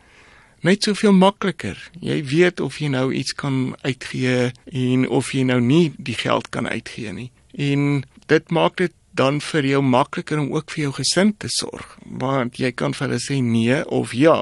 net 0.62 0.84
soveel 0.84 1.14
makliker. 1.16 1.78
Jy 2.04 2.20
weet 2.28 2.60
of 2.60 2.80
jy 2.80 2.92
nou 2.92 3.10
iets 3.16 3.34
kan 3.34 3.76
uitgee 3.82 4.52
en 4.66 5.08
of 5.08 5.32
jy 5.34 5.46
nou 5.48 5.60
nie 5.64 5.92
die 5.98 6.18
geld 6.20 6.50
kan 6.50 6.68
uitgee 6.68 7.14
nie. 7.16 7.30
En 7.56 8.04
dit 8.28 8.52
maak 8.52 8.78
dit 8.78 8.94
dan 9.20 9.40
vir 9.42 9.66
jou 9.66 9.82
makliker 9.84 10.40
om 10.40 10.52
ook 10.54 10.72
vir 10.72 10.84
jou 10.88 10.94
gesin 11.00 11.34
te 11.38 11.50
sorg, 11.52 11.98
want 12.06 12.60
jy 12.62 12.72
kan 12.72 12.94
vir 12.96 13.08
hulle 13.08 13.22
sê 13.24 13.40
nee 13.44 13.82
of 13.86 14.14
ja 14.16 14.38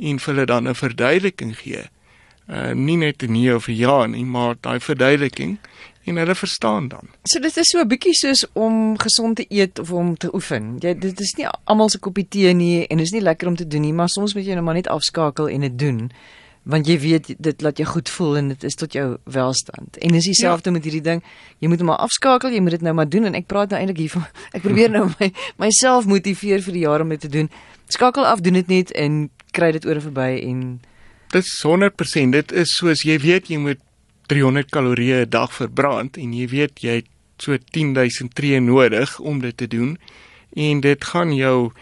en 0.00 0.18
vir 0.18 0.34
hulle 0.34 0.46
dan 0.46 0.68
'n 0.68 0.74
verduideliking 0.74 1.54
gee. 1.58 1.84
Uh 2.48 2.72
nie 2.74 2.96
net 2.96 3.22
'n 3.22 3.32
nee 3.32 3.54
of 3.54 3.68
'n 3.68 3.76
ja 3.76 4.06
nie, 4.06 4.24
maar 4.24 4.56
daai 4.60 4.80
verduideliking 4.80 5.58
en 6.04 6.16
hulle 6.16 6.34
verstaan 6.34 6.88
dan. 6.88 7.10
So 7.22 7.40
dit 7.40 7.56
is 7.56 7.68
so 7.68 7.80
'n 7.80 7.88
bietjie 7.88 8.14
soos 8.14 8.44
om 8.52 8.98
gesond 8.98 9.36
te 9.36 9.44
eet 9.48 9.78
of 9.78 9.92
om 9.92 10.16
te 10.16 10.34
oefen. 10.34 10.76
Jy 10.78 10.98
dit 10.98 11.20
is 11.20 11.34
nie 11.36 11.46
almal 11.64 11.88
se 11.88 11.98
koppie 11.98 12.28
tee 12.28 12.54
nie 12.54 12.86
en 12.86 12.98
is 12.98 13.10
nie 13.10 13.20
lekker 13.20 13.48
om 13.48 13.56
te 13.56 13.66
doen 13.66 13.80
nie, 13.80 13.92
maar 13.92 14.08
soms 14.08 14.34
moet 14.34 14.44
jy 14.44 14.52
nou 14.52 14.64
maar 14.64 14.74
net 14.74 14.88
afskakel 14.88 15.48
en 15.48 15.60
dit 15.60 15.78
doen 15.78 16.10
want 16.62 16.86
jy 16.86 16.98
weet 17.00 17.34
dit 17.38 17.62
laat 17.62 17.78
jou 17.78 17.88
goed 17.88 18.08
voel 18.08 18.36
en 18.36 18.48
dit 18.48 18.64
is 18.64 18.74
tot 18.74 18.92
jou 18.92 19.16
welstand. 19.24 19.96
En 19.96 20.12
dis 20.12 20.24
dieselfde 20.24 20.68
ja. 20.68 20.74
met 20.76 20.84
hierdie 20.84 21.02
ding. 21.02 21.22
Jy 21.58 21.68
moet 21.68 21.78
hom 21.78 21.86
maar 21.86 21.96
afskakel, 22.04 22.52
jy 22.52 22.60
moet 22.60 22.70
dit 22.70 22.80
nou 22.80 22.94
maar 22.94 23.08
doen 23.08 23.24
en 23.24 23.34
ek 23.34 23.46
praat 23.46 23.70
nou 23.70 23.80
eintlik 23.80 23.98
hiervan. 24.04 24.26
Ek 24.56 24.62
probeer 24.62 24.90
nou 24.90 25.08
my 25.18 25.32
myself 25.56 26.06
motiveer 26.06 26.62
vir 26.62 26.72
die 26.72 26.84
jaar 26.84 27.00
om 27.00 27.08
dit 27.08 27.20
te 27.20 27.28
doen. 27.28 27.50
Skakel 27.88 28.26
af, 28.26 28.40
doen 28.40 28.60
dit 28.60 28.68
net 28.68 28.92
en 28.92 29.30
kry 29.56 29.72
dit 29.72 29.86
oor 29.86 29.98
en 29.98 30.06
verby 30.10 30.30
en 30.44 30.80
dit 31.30 31.44
is 31.44 31.62
100% 31.66 32.34
dit 32.34 32.52
is 32.52 32.74
soos 32.76 33.04
jy 33.06 33.16
weet 33.22 33.50
jy 33.50 33.58
moet 33.62 33.80
300 34.30 34.70
kalorieë 34.70 35.24
'n 35.26 35.30
dag 35.30 35.50
verbrand 35.52 36.16
en 36.16 36.32
jy 36.32 36.46
weet 36.48 36.80
jy 36.80 36.94
het 37.02 37.08
so 37.38 37.56
10000 37.74 38.34
tree 38.34 38.60
nodig 38.60 39.18
om 39.18 39.40
dit 39.40 39.56
te 39.56 39.66
doen 39.66 39.98
en 40.54 40.80
dit 40.80 41.04
gaan 41.04 41.34
jou 41.34 41.72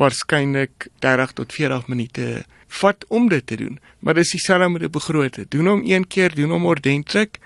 waarskynlik 0.00 0.88
30 0.98 1.32
tot 1.32 1.52
40 1.52 1.88
minute 1.88 2.44
vat 2.68 3.04
om 3.08 3.28
dit 3.28 3.46
te 3.46 3.56
doen. 3.56 3.78
Maar 3.98 4.14
dis 4.14 4.30
dieselfde 4.30 4.68
met 4.68 4.82
'n 4.82 4.90
begroting. 4.90 5.48
Doen 5.48 5.66
hom 5.66 5.82
een 5.84 6.06
keer 6.06 6.34
doen 6.34 6.50
hom 6.50 6.66
ordentlik. 6.66 7.38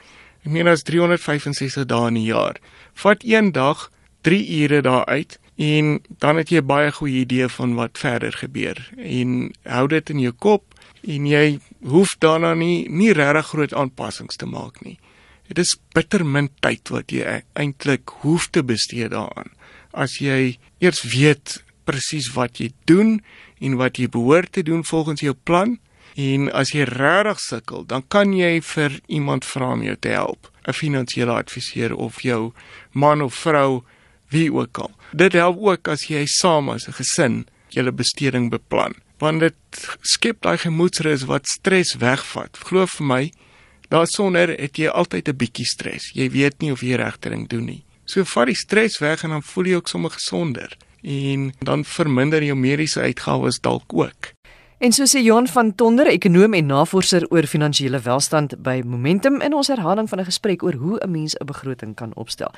Ek 0.44 0.50
meen 0.50 0.68
as 0.68 0.82
365 0.82 1.86
dae 1.86 2.06
in 2.08 2.14
'n 2.14 2.22
jaar. 2.22 2.56
Vat 2.94 3.24
een 3.24 3.52
dag 3.52 3.90
3 4.20 4.62
ure 4.62 4.82
daaruit 4.82 5.38
en 5.56 6.02
dan 6.18 6.36
het 6.36 6.48
jy 6.48 6.58
'n 6.58 6.66
baie 6.66 6.92
goeie 6.92 7.20
idee 7.20 7.48
van 7.48 7.74
wat 7.74 7.98
verder 7.98 8.32
gebeur. 8.32 8.90
En 8.96 9.52
hou 9.62 9.88
dit 9.88 10.10
in 10.10 10.18
jou 10.18 10.32
kop 10.32 10.73
en 11.06 11.26
jy 11.28 11.58
hoef 11.90 12.14
daarna 12.22 12.54
nie 12.58 12.86
nie 12.88 13.12
regtig 13.12 13.50
groot 13.52 13.74
aanpassings 13.76 14.40
te 14.40 14.48
maak 14.48 14.80
nie. 14.84 14.96
Dit 15.48 15.60
is 15.60 15.76
bitter 15.94 16.24
min 16.24 16.48
tyd 16.64 16.88
wat 16.92 17.12
jy 17.12 17.42
eintlik 17.60 18.14
hoef 18.22 18.48
te 18.48 18.64
bestee 18.64 19.08
daaraan. 19.12 19.52
As 19.92 20.18
jy 20.20 20.56
eers 20.80 21.04
weet 21.12 21.60
presies 21.84 22.30
wat 22.34 22.60
jy 22.60 22.70
doen 22.88 23.18
en 23.60 23.76
wat 23.80 24.00
jy 24.00 24.08
behoort 24.08 24.54
te 24.56 24.64
doen 24.64 24.84
volgens 24.84 25.20
jou 25.20 25.34
plan 25.34 25.76
en 26.16 26.48
as 26.54 26.72
jy 26.72 26.86
regtig 26.88 27.40
sukkel, 27.42 27.84
dan 27.84 28.04
kan 28.08 28.32
jy 28.32 28.60
vir 28.62 29.00
iemand 29.06 29.44
vra 29.44 29.72
om 29.74 29.82
jou 29.82 29.96
te 29.96 30.14
help, 30.14 30.48
'n 30.66 30.72
finansiële 30.72 31.32
adviseur 31.32 31.94
of 31.94 32.22
jou 32.22 32.52
man 32.92 33.20
of 33.22 33.34
vrou 33.34 33.82
wie 34.30 34.52
ook 34.52 34.78
al. 34.78 34.92
Dit 35.12 35.32
help 35.32 35.58
ook 35.60 35.88
as 35.88 36.08
jy 36.08 36.24
saam 36.26 36.68
as 36.68 36.88
'n 36.88 36.92
gesin 36.92 37.46
julle 37.68 37.92
besteding 37.92 38.50
beplan 38.50 38.94
want 39.18 39.40
dit 39.40 39.88
skep 40.02 40.42
daai 40.42 40.58
gemoedsrus 40.58 41.24
wat 41.30 41.46
stres 41.46 41.94
wegvat. 42.00 42.56
Glo 42.66 42.86
vir 42.86 43.06
my, 43.06 43.22
daarsonder 43.88 44.54
het 44.58 44.78
jy 44.78 44.88
altyd 44.88 45.28
'n 45.28 45.36
bietjie 45.36 45.66
stres. 45.66 46.10
Jy 46.14 46.30
weet 46.30 46.60
nie 46.60 46.72
of 46.72 46.82
jy 46.82 46.96
regte 46.96 47.30
ding 47.30 47.48
doen 47.48 47.64
nie. 47.64 47.84
So 48.04 48.24
vat 48.24 48.46
die 48.46 48.54
stres 48.58 48.98
weg 48.98 49.24
en 49.24 49.30
dan 49.30 49.42
voel 49.42 49.64
jy 49.64 49.74
ook 49.74 49.88
sommer 49.88 50.10
gesonder 50.10 50.76
en 51.02 51.52
dan 51.60 51.84
verminder 51.84 52.42
jou 52.42 52.56
mediese 52.56 53.00
uitgawes 53.00 53.60
dalk 53.60 53.92
ook. 53.92 54.33
En 54.84 54.92
so 54.92 55.06
sê 55.08 55.22
Johan 55.24 55.46
van 55.48 55.74
Tonder, 55.74 56.10
ekonom 56.12 56.52
en 56.52 56.66
navorser 56.68 57.24
oor 57.32 57.46
finansiële 57.48 58.02
welstand 58.04 58.52
by 58.60 58.82
Momentum 58.84 59.38
in 59.40 59.54
ons 59.56 59.70
herhaling 59.72 60.10
van 60.10 60.20
'n 60.20 60.28
gesprek 60.28 60.62
oor 60.62 60.74
hoe 60.74 60.98
'n 61.00 61.10
mens 61.10 61.32
'n 61.40 61.46
begroting 61.46 61.94
kan 61.94 62.12
opstel. 62.14 62.52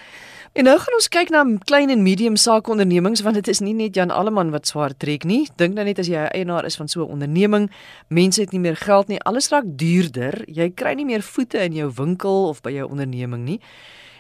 En 0.53 0.65
nou 0.65 0.79
gaan 0.79 0.95
ons 0.95 1.09
kyk 1.09 1.29
na 1.31 1.45
klein 1.65 1.91
en 1.91 2.03
medium 2.03 2.37
sakeondernemings 2.37 3.21
want 3.21 3.35
dit 3.35 3.49
is 3.49 3.61
nie 3.61 3.75
net 3.75 3.95
Jan 3.95 4.11
Alleman 4.11 4.51
wat 4.51 4.67
swaar 4.67 4.97
trek 4.97 5.25
nie. 5.25 5.49
Dink 5.57 5.75
nou 5.75 5.85
net 5.85 5.99
as 5.99 6.07
jy 6.07 6.19
'n 6.19 6.35
eienaar 6.35 6.65
is 6.65 6.77
van 6.77 6.89
so 6.89 7.01
'n 7.05 7.11
onderneming, 7.11 7.71
mense 8.09 8.41
het 8.41 8.51
nie 8.51 8.61
meer 8.61 8.77
geld 8.77 9.09
nie, 9.09 9.21
alles 9.21 9.49
raak 9.49 9.65
duurder. 9.67 10.45
Jy 10.47 10.71
kry 10.71 10.95
nie 10.95 11.07
meer 11.07 11.23
voete 11.23 11.59
in 11.59 11.73
jou 11.75 11.93
winkel 11.95 12.49
of 12.49 12.61
by 12.61 12.71
jou 12.71 12.89
onderneming 12.91 13.45
nie. 13.45 13.61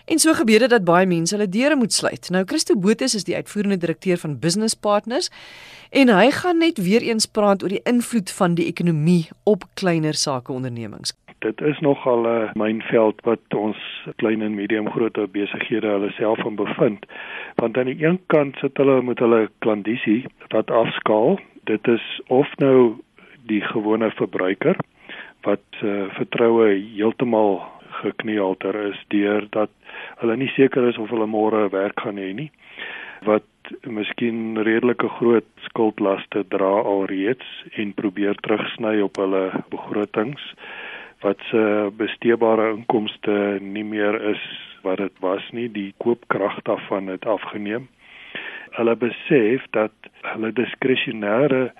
En 0.06 0.18
so 0.18 0.32
gebeur 0.32 0.58
dit 0.58 0.70
dat 0.70 0.84
baie 0.86 1.06
mense 1.06 1.34
hulle 1.34 1.48
deure 1.48 1.76
moet 1.76 1.92
sluit. 1.92 2.28
Nou 2.30 2.44
Christo 2.46 2.76
Botes 2.78 3.14
is 3.18 3.24
die 3.26 3.34
uitvoerende 3.34 3.76
direkteur 3.76 4.16
van 4.22 4.38
Business 4.38 4.74
Partners 4.74 5.30
en 5.90 6.12
hy 6.14 6.30
gaan 6.30 6.58
net 6.62 6.78
weer 6.78 7.02
eens 7.02 7.26
praat 7.26 7.62
oor 7.62 7.74
die 7.74 7.82
invloed 7.82 8.30
van 8.38 8.54
die 8.54 8.68
ekonomie 8.70 9.26
op 9.42 9.66
kleiner 9.74 10.14
sakeondernemings. 10.14 11.10
Dit 11.42 11.60
is 11.60 11.78
nogal 11.80 12.22
'n 12.26 12.50
mynveld 12.54 13.20
wat 13.26 13.42
ons 13.54 13.76
klein 14.16 14.42
en 14.42 14.54
medium 14.54 14.90
groot 14.90 15.18
besighede 15.32 15.86
hulle 15.86 16.10
self 16.10 16.38
in 16.38 16.54
bevind. 16.54 17.06
Want 17.54 17.78
aan 17.78 17.90
die 17.90 18.06
een 18.06 18.20
kant 18.26 18.56
sit 18.56 18.76
hulle 18.76 19.02
met 19.02 19.18
hulle 19.18 19.50
klandisie 19.58 20.24
wat 20.48 20.70
afskaal. 20.70 21.40
Dit 21.64 21.88
is 21.88 22.20
of 22.26 22.56
nou 22.56 22.94
die 23.46 23.60
gewone 23.60 24.10
verbruiker 24.10 24.76
wat 25.42 25.66
uh, 25.82 26.04
vertroue 26.08 26.68
heeltemal 26.94 27.62
gekneelter 28.02 28.76
is 28.90 29.00
deur 29.14 29.46
dat 29.56 29.70
hulle 30.20 30.36
nie 30.36 30.50
seker 30.54 30.88
is 30.88 30.98
of 30.98 31.10
hulle 31.10 31.28
môre 31.30 31.66
werk 31.74 32.00
gaan 32.04 32.20
hê 32.20 32.32
nie. 32.36 32.50
Wat 33.26 33.46
miskien 33.82 34.58
redelike 34.68 35.08
groot 35.18 35.48
skuldlaste 35.68 36.44
dra 36.52 36.72
alreeds 36.82 37.48
en 37.80 37.94
probeer 37.98 38.38
terugsny 38.46 39.00
op 39.04 39.18
hulle 39.22 39.48
begrotings 39.72 40.52
wat 41.24 41.40
se 41.50 41.90
besteebare 41.96 42.70
inkomste 42.74 43.58
nie 43.60 43.84
meer 43.84 44.18
is 44.30 44.42
wat 44.84 45.00
dit 45.02 45.22
was 45.24 45.44
nie 45.56 45.66
die 45.72 45.92
koopkrag 46.02 46.60
daarvan 46.68 47.08
het 47.10 47.26
afgeneem. 47.26 47.88
Hulle 48.76 48.94
besef 49.00 49.64
dat 49.74 50.10
hulle 50.22 50.52
diskresionêre 50.54 51.70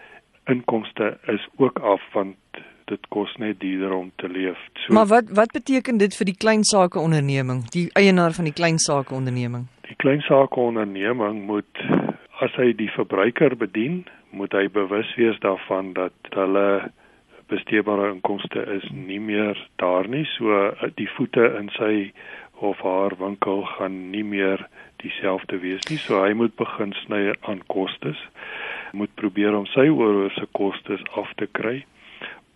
inkomste 0.51 1.17
is 1.33 1.45
ook 1.57 1.79
af 1.79 2.03
want 2.13 2.63
dit 2.91 3.07
kos 3.15 3.33
net 3.43 3.61
duurder 3.61 3.95
om 3.97 4.11
te 4.17 4.29
leef. 4.29 4.59
So, 4.83 4.93
maar 4.95 5.07
wat 5.11 5.31
wat 5.35 5.53
beteken 5.53 5.99
dit 5.99 6.17
vir 6.17 6.31
die 6.31 6.37
klein 6.37 6.65
sake 6.65 6.99
onderneming, 6.99 7.65
die 7.75 7.89
eienaar 7.99 8.37
van 8.37 8.49
die 8.49 8.55
klein 8.55 8.79
sake 8.79 9.15
onderneming? 9.15 9.67
Die 9.89 9.99
klein 10.03 10.23
sake 10.27 10.61
onderneming 10.61 11.43
moet 11.47 11.83
as 12.45 12.55
hy 12.61 12.73
die 12.77 12.91
verbruiker 12.93 13.57
bedien, 13.57 14.05
moet 14.31 14.53
hy 14.53 14.69
bewus 14.69 15.09
wees 15.17 15.39
daarvan 15.41 15.95
dat 15.97 16.35
hulle 16.37 16.91
besteebare 17.49 18.11
inkomste 18.11 18.63
is 18.75 18.87
nie 18.91 19.21
meer 19.23 19.59
daar 19.83 20.09
nie, 20.11 20.25
so 20.35 20.75
die 20.99 21.09
voete 21.15 21.47
in 21.61 21.71
sy 21.77 22.11
of 22.67 22.81
haar 22.83 23.15
winkel 23.21 23.63
gaan 23.77 23.99
nie 24.11 24.25
meer 24.25 24.67
dieselfde 25.03 25.61
wees 25.63 25.85
nie. 25.91 25.99
So 26.01 26.23
hy 26.25 26.33
moet 26.35 26.57
begin 26.59 26.95
sny 27.05 27.35
aan 27.47 27.63
kostes 27.73 28.21
moet 28.97 29.13
probeer 29.21 29.55
om 29.55 29.67
sy 29.75 29.89
oorhoofse 29.93 30.47
kostes 30.57 31.03
af 31.21 31.33
te 31.41 31.49
kry 31.59 31.83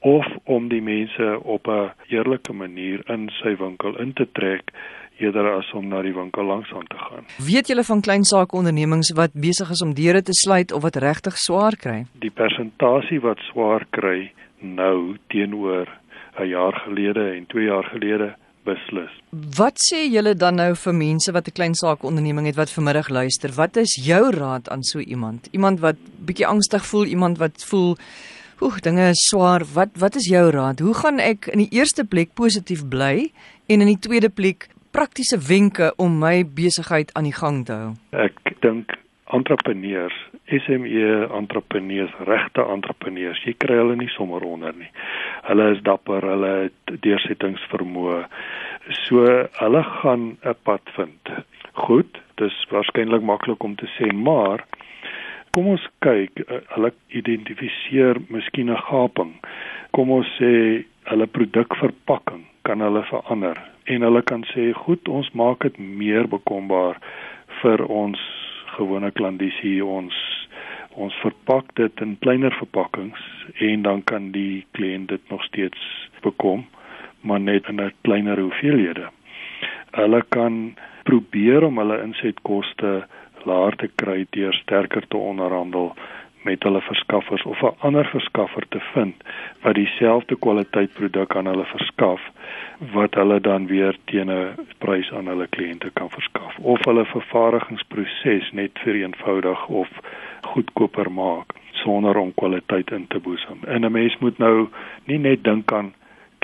of 0.01 0.27
om 0.45 0.69
die 0.69 0.83
mense 0.83 1.41
op 1.43 1.67
'n 1.69 1.93
eerlike 2.09 2.53
manier 2.53 3.03
in 3.11 3.31
sy 3.43 3.57
winkel 3.57 3.99
in 3.99 4.13
te 4.13 4.27
trek 4.33 4.73
eerder 5.19 5.51
as 5.59 5.73
om 5.73 5.89
na 5.89 6.03
die 6.03 6.15
winkel 6.15 6.45
langs 6.45 6.73
aan 6.73 6.87
te 6.89 6.99
gaan. 6.99 7.25
Weet 7.37 7.69
julle 7.69 7.85
van 7.85 8.01
klein 8.01 8.25
sake 8.25 8.57
ondernemings 8.57 9.13
wat 9.13 9.33
besig 9.33 9.71
is 9.71 9.83
om 9.83 9.95
deure 9.95 10.23
te 10.23 10.33
sluit 10.33 10.73
of 10.73 10.83
wat 10.83 10.97
regtig 10.97 11.37
swaar 11.37 11.77
kry? 11.77 12.05
Die 12.25 12.31
persentasie 12.31 13.21
wat 13.21 13.39
swaar 13.53 13.87
kry 13.91 14.33
nou 14.61 15.17
teenoor 15.29 15.89
'n 16.39 16.49
jaar 16.49 16.73
gelede 16.87 17.37
en 17.37 17.47
2 17.47 17.65
jaar 17.65 17.85
gelede 17.85 18.35
beslis. 18.65 19.13
Wat 19.57 19.77
sê 19.91 20.05
julle 20.11 20.35
dan 20.35 20.55
nou 20.55 20.75
vir 20.75 20.95
mense 20.95 21.33
wat 21.33 21.49
'n 21.49 21.53
klein 21.53 21.75
sake 21.75 22.07
onderneming 22.07 22.47
het 22.47 22.57
wat 22.57 22.71
vanmiddag 22.71 23.09
luister? 23.09 23.51
Wat 23.57 23.77
is 23.77 23.95
jou 24.05 24.31
raad 24.31 24.69
aan 24.69 24.83
so 24.83 24.99
iemand? 24.99 25.49
Iemand 25.53 25.81
wat 25.81 25.97
bietjie 26.27 26.47
angstig 26.47 26.87
voel, 26.87 27.05
iemand 27.05 27.39
wat 27.39 27.65
voel 27.65 27.97
Oek, 28.61 28.83
dinge 28.85 29.07
is 29.09 29.21
swaar. 29.25 29.63
Wat 29.73 29.95
wat 29.97 30.17
is 30.21 30.27
jou 30.29 30.51
raad? 30.53 30.83
Hoe 30.85 30.93
gaan 30.95 31.17
ek 31.25 31.47
in 31.49 31.63
die 31.63 31.71
eerste 31.79 32.05
plek 32.05 32.35
positief 32.37 32.83
bly 32.93 33.31
en 33.73 33.81
in 33.81 33.89
die 33.89 34.03
tweede 34.05 34.29
plek 34.29 34.67
praktiese 34.93 35.39
wenke 35.49 35.87
om 35.97 36.19
my 36.21 36.43
besigheid 36.45 37.09
aan 37.17 37.25
die 37.25 37.33
gang 37.39 37.63
te 37.65 37.73
hou? 37.73 37.95
Ek 38.13 38.37
dink 38.61 38.93
entrepreneurs, 39.33 40.19
SME 40.53 41.31
entrepreneurs, 41.39 42.13
regte 42.29 42.67
entrepreneurs, 42.75 43.41
jy 43.49 43.55
kry 43.65 43.79
hulle 43.81 43.97
nie 43.97 44.11
sommer 44.13 44.45
onder 44.45 44.77
nie. 44.77 44.91
Hulle 45.49 45.71
is 45.79 45.81
dapper, 45.89 46.29
hulle 46.35 46.53
het 46.67 46.95
deursettingsvermoë. 47.07 48.27
So 49.07 49.25
hulle 49.63 49.83
gaan 50.03 50.37
'n 50.45 50.59
pad 50.69 50.85
vind. 50.99 51.33
Goed, 51.89 52.21
dis 52.37 52.61
waarskynlik 52.69 53.25
maklik 53.25 53.65
om 53.65 53.75
te 53.81 53.89
sê, 53.97 54.13
maar 54.13 54.67
kom 55.51 55.67
ons 55.67 55.87
kyk, 56.05 56.45
uh, 56.47 56.61
hulle 56.75 56.93
identifiseer 57.09 58.21
miskien 58.29 58.71
'n 58.71 58.77
gaping. 58.89 59.35
Kom 59.93 60.11
ons 60.11 60.27
sê 60.39 60.85
hulle 61.11 61.27
produkverpakking 61.27 62.45
kan 62.63 62.81
hulle 62.81 63.03
verander 63.09 63.59
en 63.85 64.03
hulle 64.07 64.23
kan 64.23 64.45
sê 64.53 64.73
goed 64.73 65.09
ons 65.09 65.31
maak 65.35 65.65
dit 65.67 65.79
meer 65.79 66.29
bekombaar 66.29 66.99
vir 67.63 67.83
ons 67.87 68.21
gewone 68.77 69.11
klandisie 69.11 69.81
ons 69.85 70.15
ons 71.01 71.15
verpak 71.23 71.71
dit 71.79 72.03
in 72.05 72.17
kleiner 72.25 72.55
verpakkings 72.59 73.23
en 73.69 73.83
dan 73.87 74.03
kan 74.11 74.31
die 74.35 74.67
kliënt 74.77 75.09
dit 75.15 75.33
nog 75.33 75.43
steeds 75.49 75.81
bekom 76.27 76.67
maar 77.23 77.41
net 77.41 77.69
in 77.69 77.81
'n 77.81 77.93
kleiner 78.03 78.39
hoeveelhede. 78.41 79.09
Hulle 79.93 80.23
kan 80.29 80.75
probeer 81.05 81.65
om 81.65 81.79
hulle 81.79 82.03
insetkoste 82.03 83.07
laer 83.45 83.77
te 83.77 83.91
kry 83.95 84.27
deur 84.31 84.55
sterker 84.55 85.07
te 85.09 85.17
onderhandel 85.17 85.95
met 86.43 86.63
hulle 86.63 86.81
verskaffers 86.81 87.43
of 87.43 87.63
'n 87.63 87.75
ander 87.79 88.07
verskaffer 88.07 88.65
te 88.69 88.81
vind 88.81 89.15
wat 89.63 89.75
dieselfde 89.75 90.37
kwaliteit 90.37 90.93
produk 90.93 91.37
aan 91.37 91.47
hulle 91.47 91.65
verskaf 91.65 92.21
wat 92.93 93.15
hulle 93.15 93.41
dan 93.41 93.67
weer 93.67 93.97
teen 94.05 94.31
'n 94.31 94.55
prys 94.79 95.13
aan 95.13 95.27
hulle 95.27 95.47
kliënte 95.47 95.91
kan 95.93 96.11
verskaf 96.11 96.59
of 96.59 96.85
hulle 96.85 97.05
vervaardigingsproses 97.05 98.53
net 98.53 98.79
vereenvoudig 98.79 99.67
of 99.67 99.89
goedkoper 100.41 101.13
maak 101.13 101.53
sonder 101.71 102.17
om 102.17 102.35
kwaliteit 102.35 102.91
in 102.91 103.07
te 103.07 103.21
boesem. 103.21 103.59
En 103.67 103.85
'n 103.85 103.93
mens 103.93 104.19
moet 104.19 104.39
nou 104.39 104.69
nie 105.05 105.19
net 105.19 105.45
dink 105.45 105.73
aan 105.73 105.95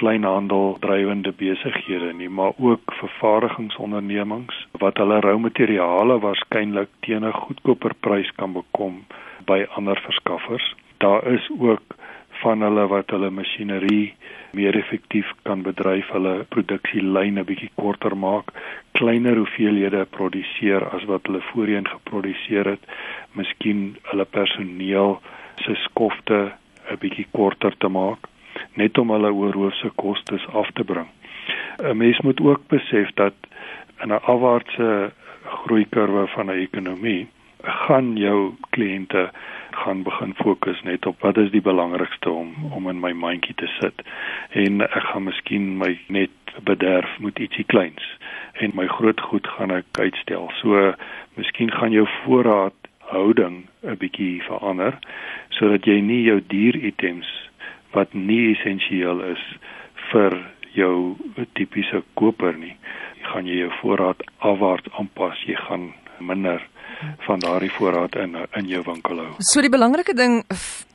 kleinhandel 0.01 0.77
drywende 0.81 1.33
besighede 1.33 2.13
nie, 2.13 2.29
maar 2.29 2.53
ook 2.59 2.93
vervaardigingsondernemings 3.01 4.57
wat 4.83 4.99
hulle 5.01 5.21
rou 5.25 5.39
materiale 5.41 6.19
waarskynlik 6.25 6.91
teen 7.07 7.25
'n 7.25 7.39
goedkoper 7.43 7.95
prys 8.07 8.31
kan 8.41 8.53
bekom 8.53 9.05
by 9.47 9.65
ander 9.79 10.01
verskaffers. 10.09 10.75
Daar 10.99 11.27
is 11.33 11.49
ook 11.59 11.97
van 12.43 12.61
hulle 12.61 12.87
wat 12.87 13.11
hulle 13.11 13.31
masjinerie 13.31 14.15
meer 14.53 14.77
effektief 14.77 15.33
kan 15.43 15.63
bedryf, 15.63 16.09
hulle 16.13 16.45
produksielyne 16.49 17.45
bietjie 17.45 17.71
korter 17.75 18.17
maak, 18.17 18.53
kleiner 18.93 19.37
hoeveelhede 19.37 20.05
produseer 20.05 20.89
as 20.89 21.05
wat 21.05 21.27
hulle 21.27 21.41
voorheen 21.53 21.89
geproduseer 21.89 22.67
het, 22.75 22.85
miskien 23.33 23.97
hulle 24.03 24.25
personeel 24.25 25.21
se 25.65 25.75
skofte 25.75 26.53
'n 26.91 26.99
bietjie 27.01 27.27
korter 27.33 27.75
te 27.79 27.89
maak 27.89 28.29
net 28.75 28.99
om 28.99 29.11
hulle 29.11 29.33
oorhoofse 29.33 29.91
kostes 29.95 30.47
af 30.53 30.71
te 30.73 30.85
bring. 30.85 31.09
'n 31.79 31.97
Mens 31.97 32.21
moet 32.21 32.41
ook 32.41 32.69
besef 32.69 33.11
dat 33.15 33.35
in 34.03 34.09
'n 34.09 34.23
afwaartse 34.33 35.13
groeikurwe 35.45 36.27
van 36.27 36.47
'n 36.47 36.61
ekonomie 36.67 37.29
gaan 37.63 38.17
jou 38.17 38.55
kliënte 38.71 39.31
gaan 39.71 40.03
begin 40.03 40.35
fokus 40.35 40.83
net 40.83 41.07
op 41.07 41.21
wat 41.21 41.37
is 41.37 41.51
die 41.51 41.61
belangrikste 41.61 42.31
om 42.31 42.55
om 42.71 42.89
in 42.89 43.01
my 43.01 43.13
mandjie 43.13 43.55
te 43.55 43.69
sit 43.81 44.03
en 44.51 44.81
ek 44.81 45.03
gaan 45.11 45.25
miskien 45.25 45.77
my 45.79 45.99
net 46.09 46.31
bederf 46.65 47.19
met 47.19 47.39
ietsie 47.39 47.65
kleins 47.65 48.05
en 48.53 48.73
my 48.75 48.87
groot 48.87 49.21
goed 49.21 49.47
gaan 49.47 49.71
ek 49.71 49.99
uitstel. 50.01 50.51
So 50.61 50.93
miskien 51.37 51.73
gaan 51.73 51.93
jou 51.93 52.07
voorraad 52.23 52.77
houding 53.13 53.67
'n 53.83 53.97
bietjie 53.99 54.43
verander 54.43 54.99
sodat 55.49 55.85
jy 55.85 56.01
nie 56.01 56.23
jou 56.23 56.41
duur 56.47 56.77
items 56.77 57.29
wat 57.93 58.15
nie 58.15 58.53
essensieel 58.55 59.21
is 59.33 59.43
vir 60.13 60.39
jou 60.77 61.17
tipiese 61.55 62.03
koper 62.15 62.57
nie. 62.59 62.77
Jy 63.21 63.29
gaan 63.33 63.47
jy 63.47 63.61
jou 63.65 63.71
voorraad 63.81 64.23
afwaarts 64.39 64.93
aanpas, 64.99 65.43
jy 65.47 65.57
gaan 65.69 65.93
minder 66.21 66.63
van 67.27 67.39
daardie 67.39 67.71
voorraad 67.71 68.17
in 68.17 68.37
in 68.53 68.69
jou 68.69 68.83
winkel 68.87 69.19
hou. 69.21 69.33
So 69.39 69.61
die 69.61 69.73
belangrike 69.73 70.15
ding 70.17 70.45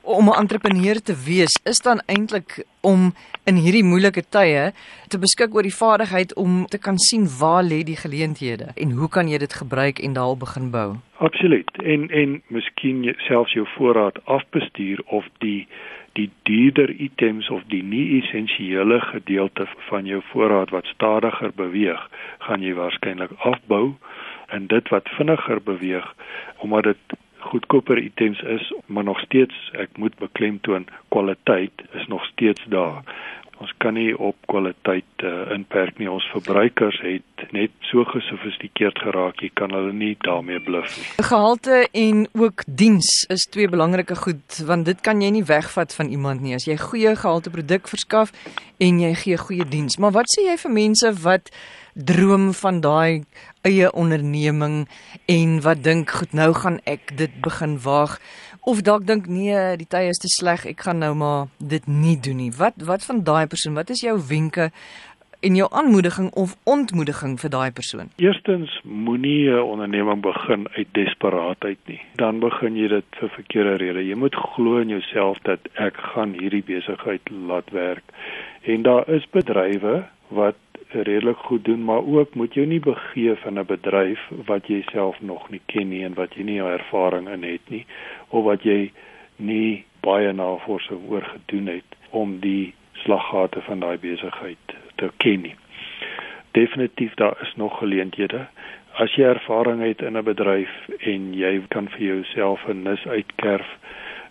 om 0.01 0.30
'n 0.30 0.39
entrepreneur 0.39 1.01
te 1.01 1.15
wees 1.25 1.54
is 1.63 1.80
dan 1.80 2.01
eintlik 2.06 2.65
om 2.82 3.13
in 3.45 3.56
hierdie 3.56 3.84
moeilike 3.84 4.23
tye 4.30 4.73
te 5.08 5.17
beskik 5.19 5.54
oor 5.56 5.63
die 5.63 5.80
vaardigheid 5.84 6.36
om 6.36 6.65
te 6.65 6.77
kan 6.77 6.97
sien 6.97 7.27
waar 7.39 7.63
lê 7.63 7.84
die 7.84 7.95
geleenthede 7.95 8.71
en 8.75 8.91
hoe 8.91 9.10
kan 9.10 9.27
jy 9.27 9.38
dit 9.38 9.54
gebruik 9.54 9.99
en 9.99 10.13
daal 10.13 10.38
begin 10.38 10.71
bou. 10.71 10.95
Absoluut. 11.17 11.69
En 11.84 12.10
en 12.10 12.41
miskien 12.47 13.15
selfs 13.17 13.54
jou 13.54 13.67
voorraad 13.77 14.25
afbestuur 14.25 15.01
of 15.06 15.25
die 15.38 15.67
die 16.13 16.30
duurder 16.43 16.89
items 16.89 17.50
of 17.50 17.63
die 17.71 17.84
nie 17.84 18.19
essensiële 18.19 19.00
gedeelte 19.02 19.67
van 19.89 20.06
jou 20.06 20.21
voorraad 20.32 20.69
wat 20.69 20.86
stadiger 20.86 21.54
beweeg, 21.56 22.08
gaan 22.39 22.62
jy 22.62 22.74
waarskynlik 22.76 23.32
afbou 23.38 23.93
en 24.47 24.67
dit 24.67 24.89
wat 24.89 25.10
vinniger 25.17 25.62
beweeg 25.63 26.08
omdat 26.58 26.84
dit 26.84 27.19
goedkoper 27.41 27.97
items 27.97 28.41
is, 28.41 28.74
maar 28.86 29.04
nog 29.04 29.19
steeds 29.19 29.71
ek 29.74 29.97
moet 29.97 30.17
beklemtoon 30.21 30.86
kwaliteit 31.10 31.82
is 31.97 32.08
nog 32.08 32.26
steeds 32.26 32.63
daar. 32.69 33.02
Ons 33.62 33.74
kan 33.78 33.93
nie 33.93 34.10
op 34.17 34.38
kwaliteit 34.50 35.24
uh, 35.26 35.52
inperk 35.54 36.00
nie. 36.02 36.10
Ons 36.10 36.26
verbruikers 36.34 36.97
het 37.06 37.43
net 37.54 37.74
so 37.86 38.06
gesofistikeerd 38.10 38.97
geraak, 39.04 39.41
jy 39.43 39.52
kan 39.54 39.74
hulle 39.76 39.93
nie 39.93 40.15
daarmee 40.26 40.62
bluf 40.65 40.95
nie. 40.97 41.06
Gehalte 41.28 41.84
en 41.91 42.24
ook 42.39 42.65
diens 42.65 43.10
is 43.30 43.45
twee 43.54 43.69
belangrike 43.69 44.17
goed 44.17 44.62
want 44.65 44.89
dit 44.89 45.02
kan 45.06 45.21
jy 45.21 45.30
nie 45.36 45.45
wegvat 45.45 45.93
van 45.93 46.10
iemand 46.10 46.41
nie 46.41 46.56
as 46.58 46.65
jy 46.65 46.78
goeie 46.82 47.13
gehalte 47.19 47.54
produk 47.54 47.89
verskaf 47.91 48.34
en 48.82 49.02
jy 49.04 49.13
gee 49.26 49.38
goeie 49.38 49.67
diens. 49.69 50.00
Maar 50.02 50.17
wat 50.17 50.34
sê 50.34 50.47
jy 50.50 50.58
vir 50.63 50.76
mense 50.80 51.13
wat 51.21 51.54
droom 51.93 52.54
van 52.56 52.80
daai 52.82 53.24
eie 53.67 53.91
onderneming 53.93 54.88
en 55.30 55.58
wat 55.62 55.84
dink 55.84 56.10
goed 56.17 56.34
nou 56.34 56.54
gaan 56.58 56.80
ek 56.89 57.12
dit 57.19 57.34
begin 57.43 57.78
waag 57.84 58.17
of 58.62 58.82
dalk 58.82 59.06
dink 59.08 59.28
nee 59.28 59.78
die 59.78 59.88
tye 59.89 60.12
is 60.13 60.21
te 60.21 60.30
sleg 60.30 60.65
ek 60.69 60.86
gaan 60.86 61.02
nou 61.02 61.13
maar 61.17 61.47
dit 61.58 61.88
nie 61.88 62.17
doen 62.19 62.38
nie. 62.38 62.52
Wat 62.58 62.78
wat 62.86 63.06
van 63.06 63.24
daai 63.24 63.47
persoon? 63.47 63.74
Wat 63.74 63.89
is 63.89 64.04
jou 64.06 64.17
wenke 64.30 64.69
en 65.41 65.56
jou 65.58 65.67
aanmoediging 65.74 66.30
of 66.38 66.54
ontmoediging 66.69 67.39
vir 67.41 67.50
daai 67.50 67.71
persoon? 67.71 68.12
Eerstens 68.21 68.80
moenie 68.84 69.50
'n 69.50 69.65
onderneming 69.74 70.21
begin 70.21 70.67
uit 70.78 70.88
desperaatheid 70.91 71.80
nie. 71.86 72.02
Dan 72.15 72.39
begin 72.39 72.76
jy 72.76 72.88
dit 72.88 73.06
vir 73.19 73.30
verkeerde 73.30 73.76
redes 73.76 74.06
jy 74.06 74.15
moet 74.15 74.36
glo 74.36 74.78
in 74.78 74.89
jouself 74.89 75.38
dat 75.43 75.60
ek 75.74 75.97
gaan 75.97 76.34
hierdie 76.34 76.63
besigheid 76.63 77.21
laat 77.30 77.69
werk. 77.69 78.04
En 78.62 78.82
daar 78.82 79.10
is 79.10 79.30
bedrywe 79.30 80.06
wat 80.28 80.56
redelik 80.93 81.38
goed 81.38 81.65
doen, 81.65 81.84
maar 81.84 82.04
ook 82.06 82.36
moet 82.36 82.54
jy 82.54 82.65
nie 82.65 82.80
begeef 82.80 83.45
in 83.45 83.60
'n 83.60 83.65
bedryf 83.65 84.19
wat 84.45 84.67
jy 84.67 84.82
self 84.91 85.21
nog 85.21 85.49
nie 85.49 85.62
ken 85.65 85.89
nie 85.89 86.04
en 86.04 86.13
wat 86.13 86.34
jy 86.36 86.43
nie 86.43 86.60
ervaring 86.60 87.30
in 87.30 87.43
het 87.43 87.69
nie 87.69 87.86
of 88.30 88.43
wat 88.43 88.63
jy 88.63 88.91
nie 89.36 89.86
baie 89.99 90.34
navorsing 90.34 91.10
oor 91.10 91.23
gedoen 91.23 91.67
het 91.67 91.97
om 92.10 92.39
die 92.39 92.73
slaggate 92.93 93.62
van 93.62 93.80
daai 93.80 93.97
besigheid 93.97 94.75
te 94.95 95.12
ken 95.17 95.41
nie. 95.41 95.56
Definitief 96.51 97.13
daar 97.13 97.38
is 97.41 97.54
nog 97.56 97.77
geleenthede. 97.77 98.47
As 98.93 99.15
jy 99.15 99.23
ervaring 99.23 99.82
het 99.82 100.01
in 100.01 100.17
'n 100.17 100.23
bedryf 100.23 100.69
en 100.99 101.34
jy 101.34 101.62
kan 101.67 101.88
vir 101.89 102.01
jouself 102.01 102.67
'n 102.67 102.84
nis 102.84 103.08
uitkerf, 103.08 103.67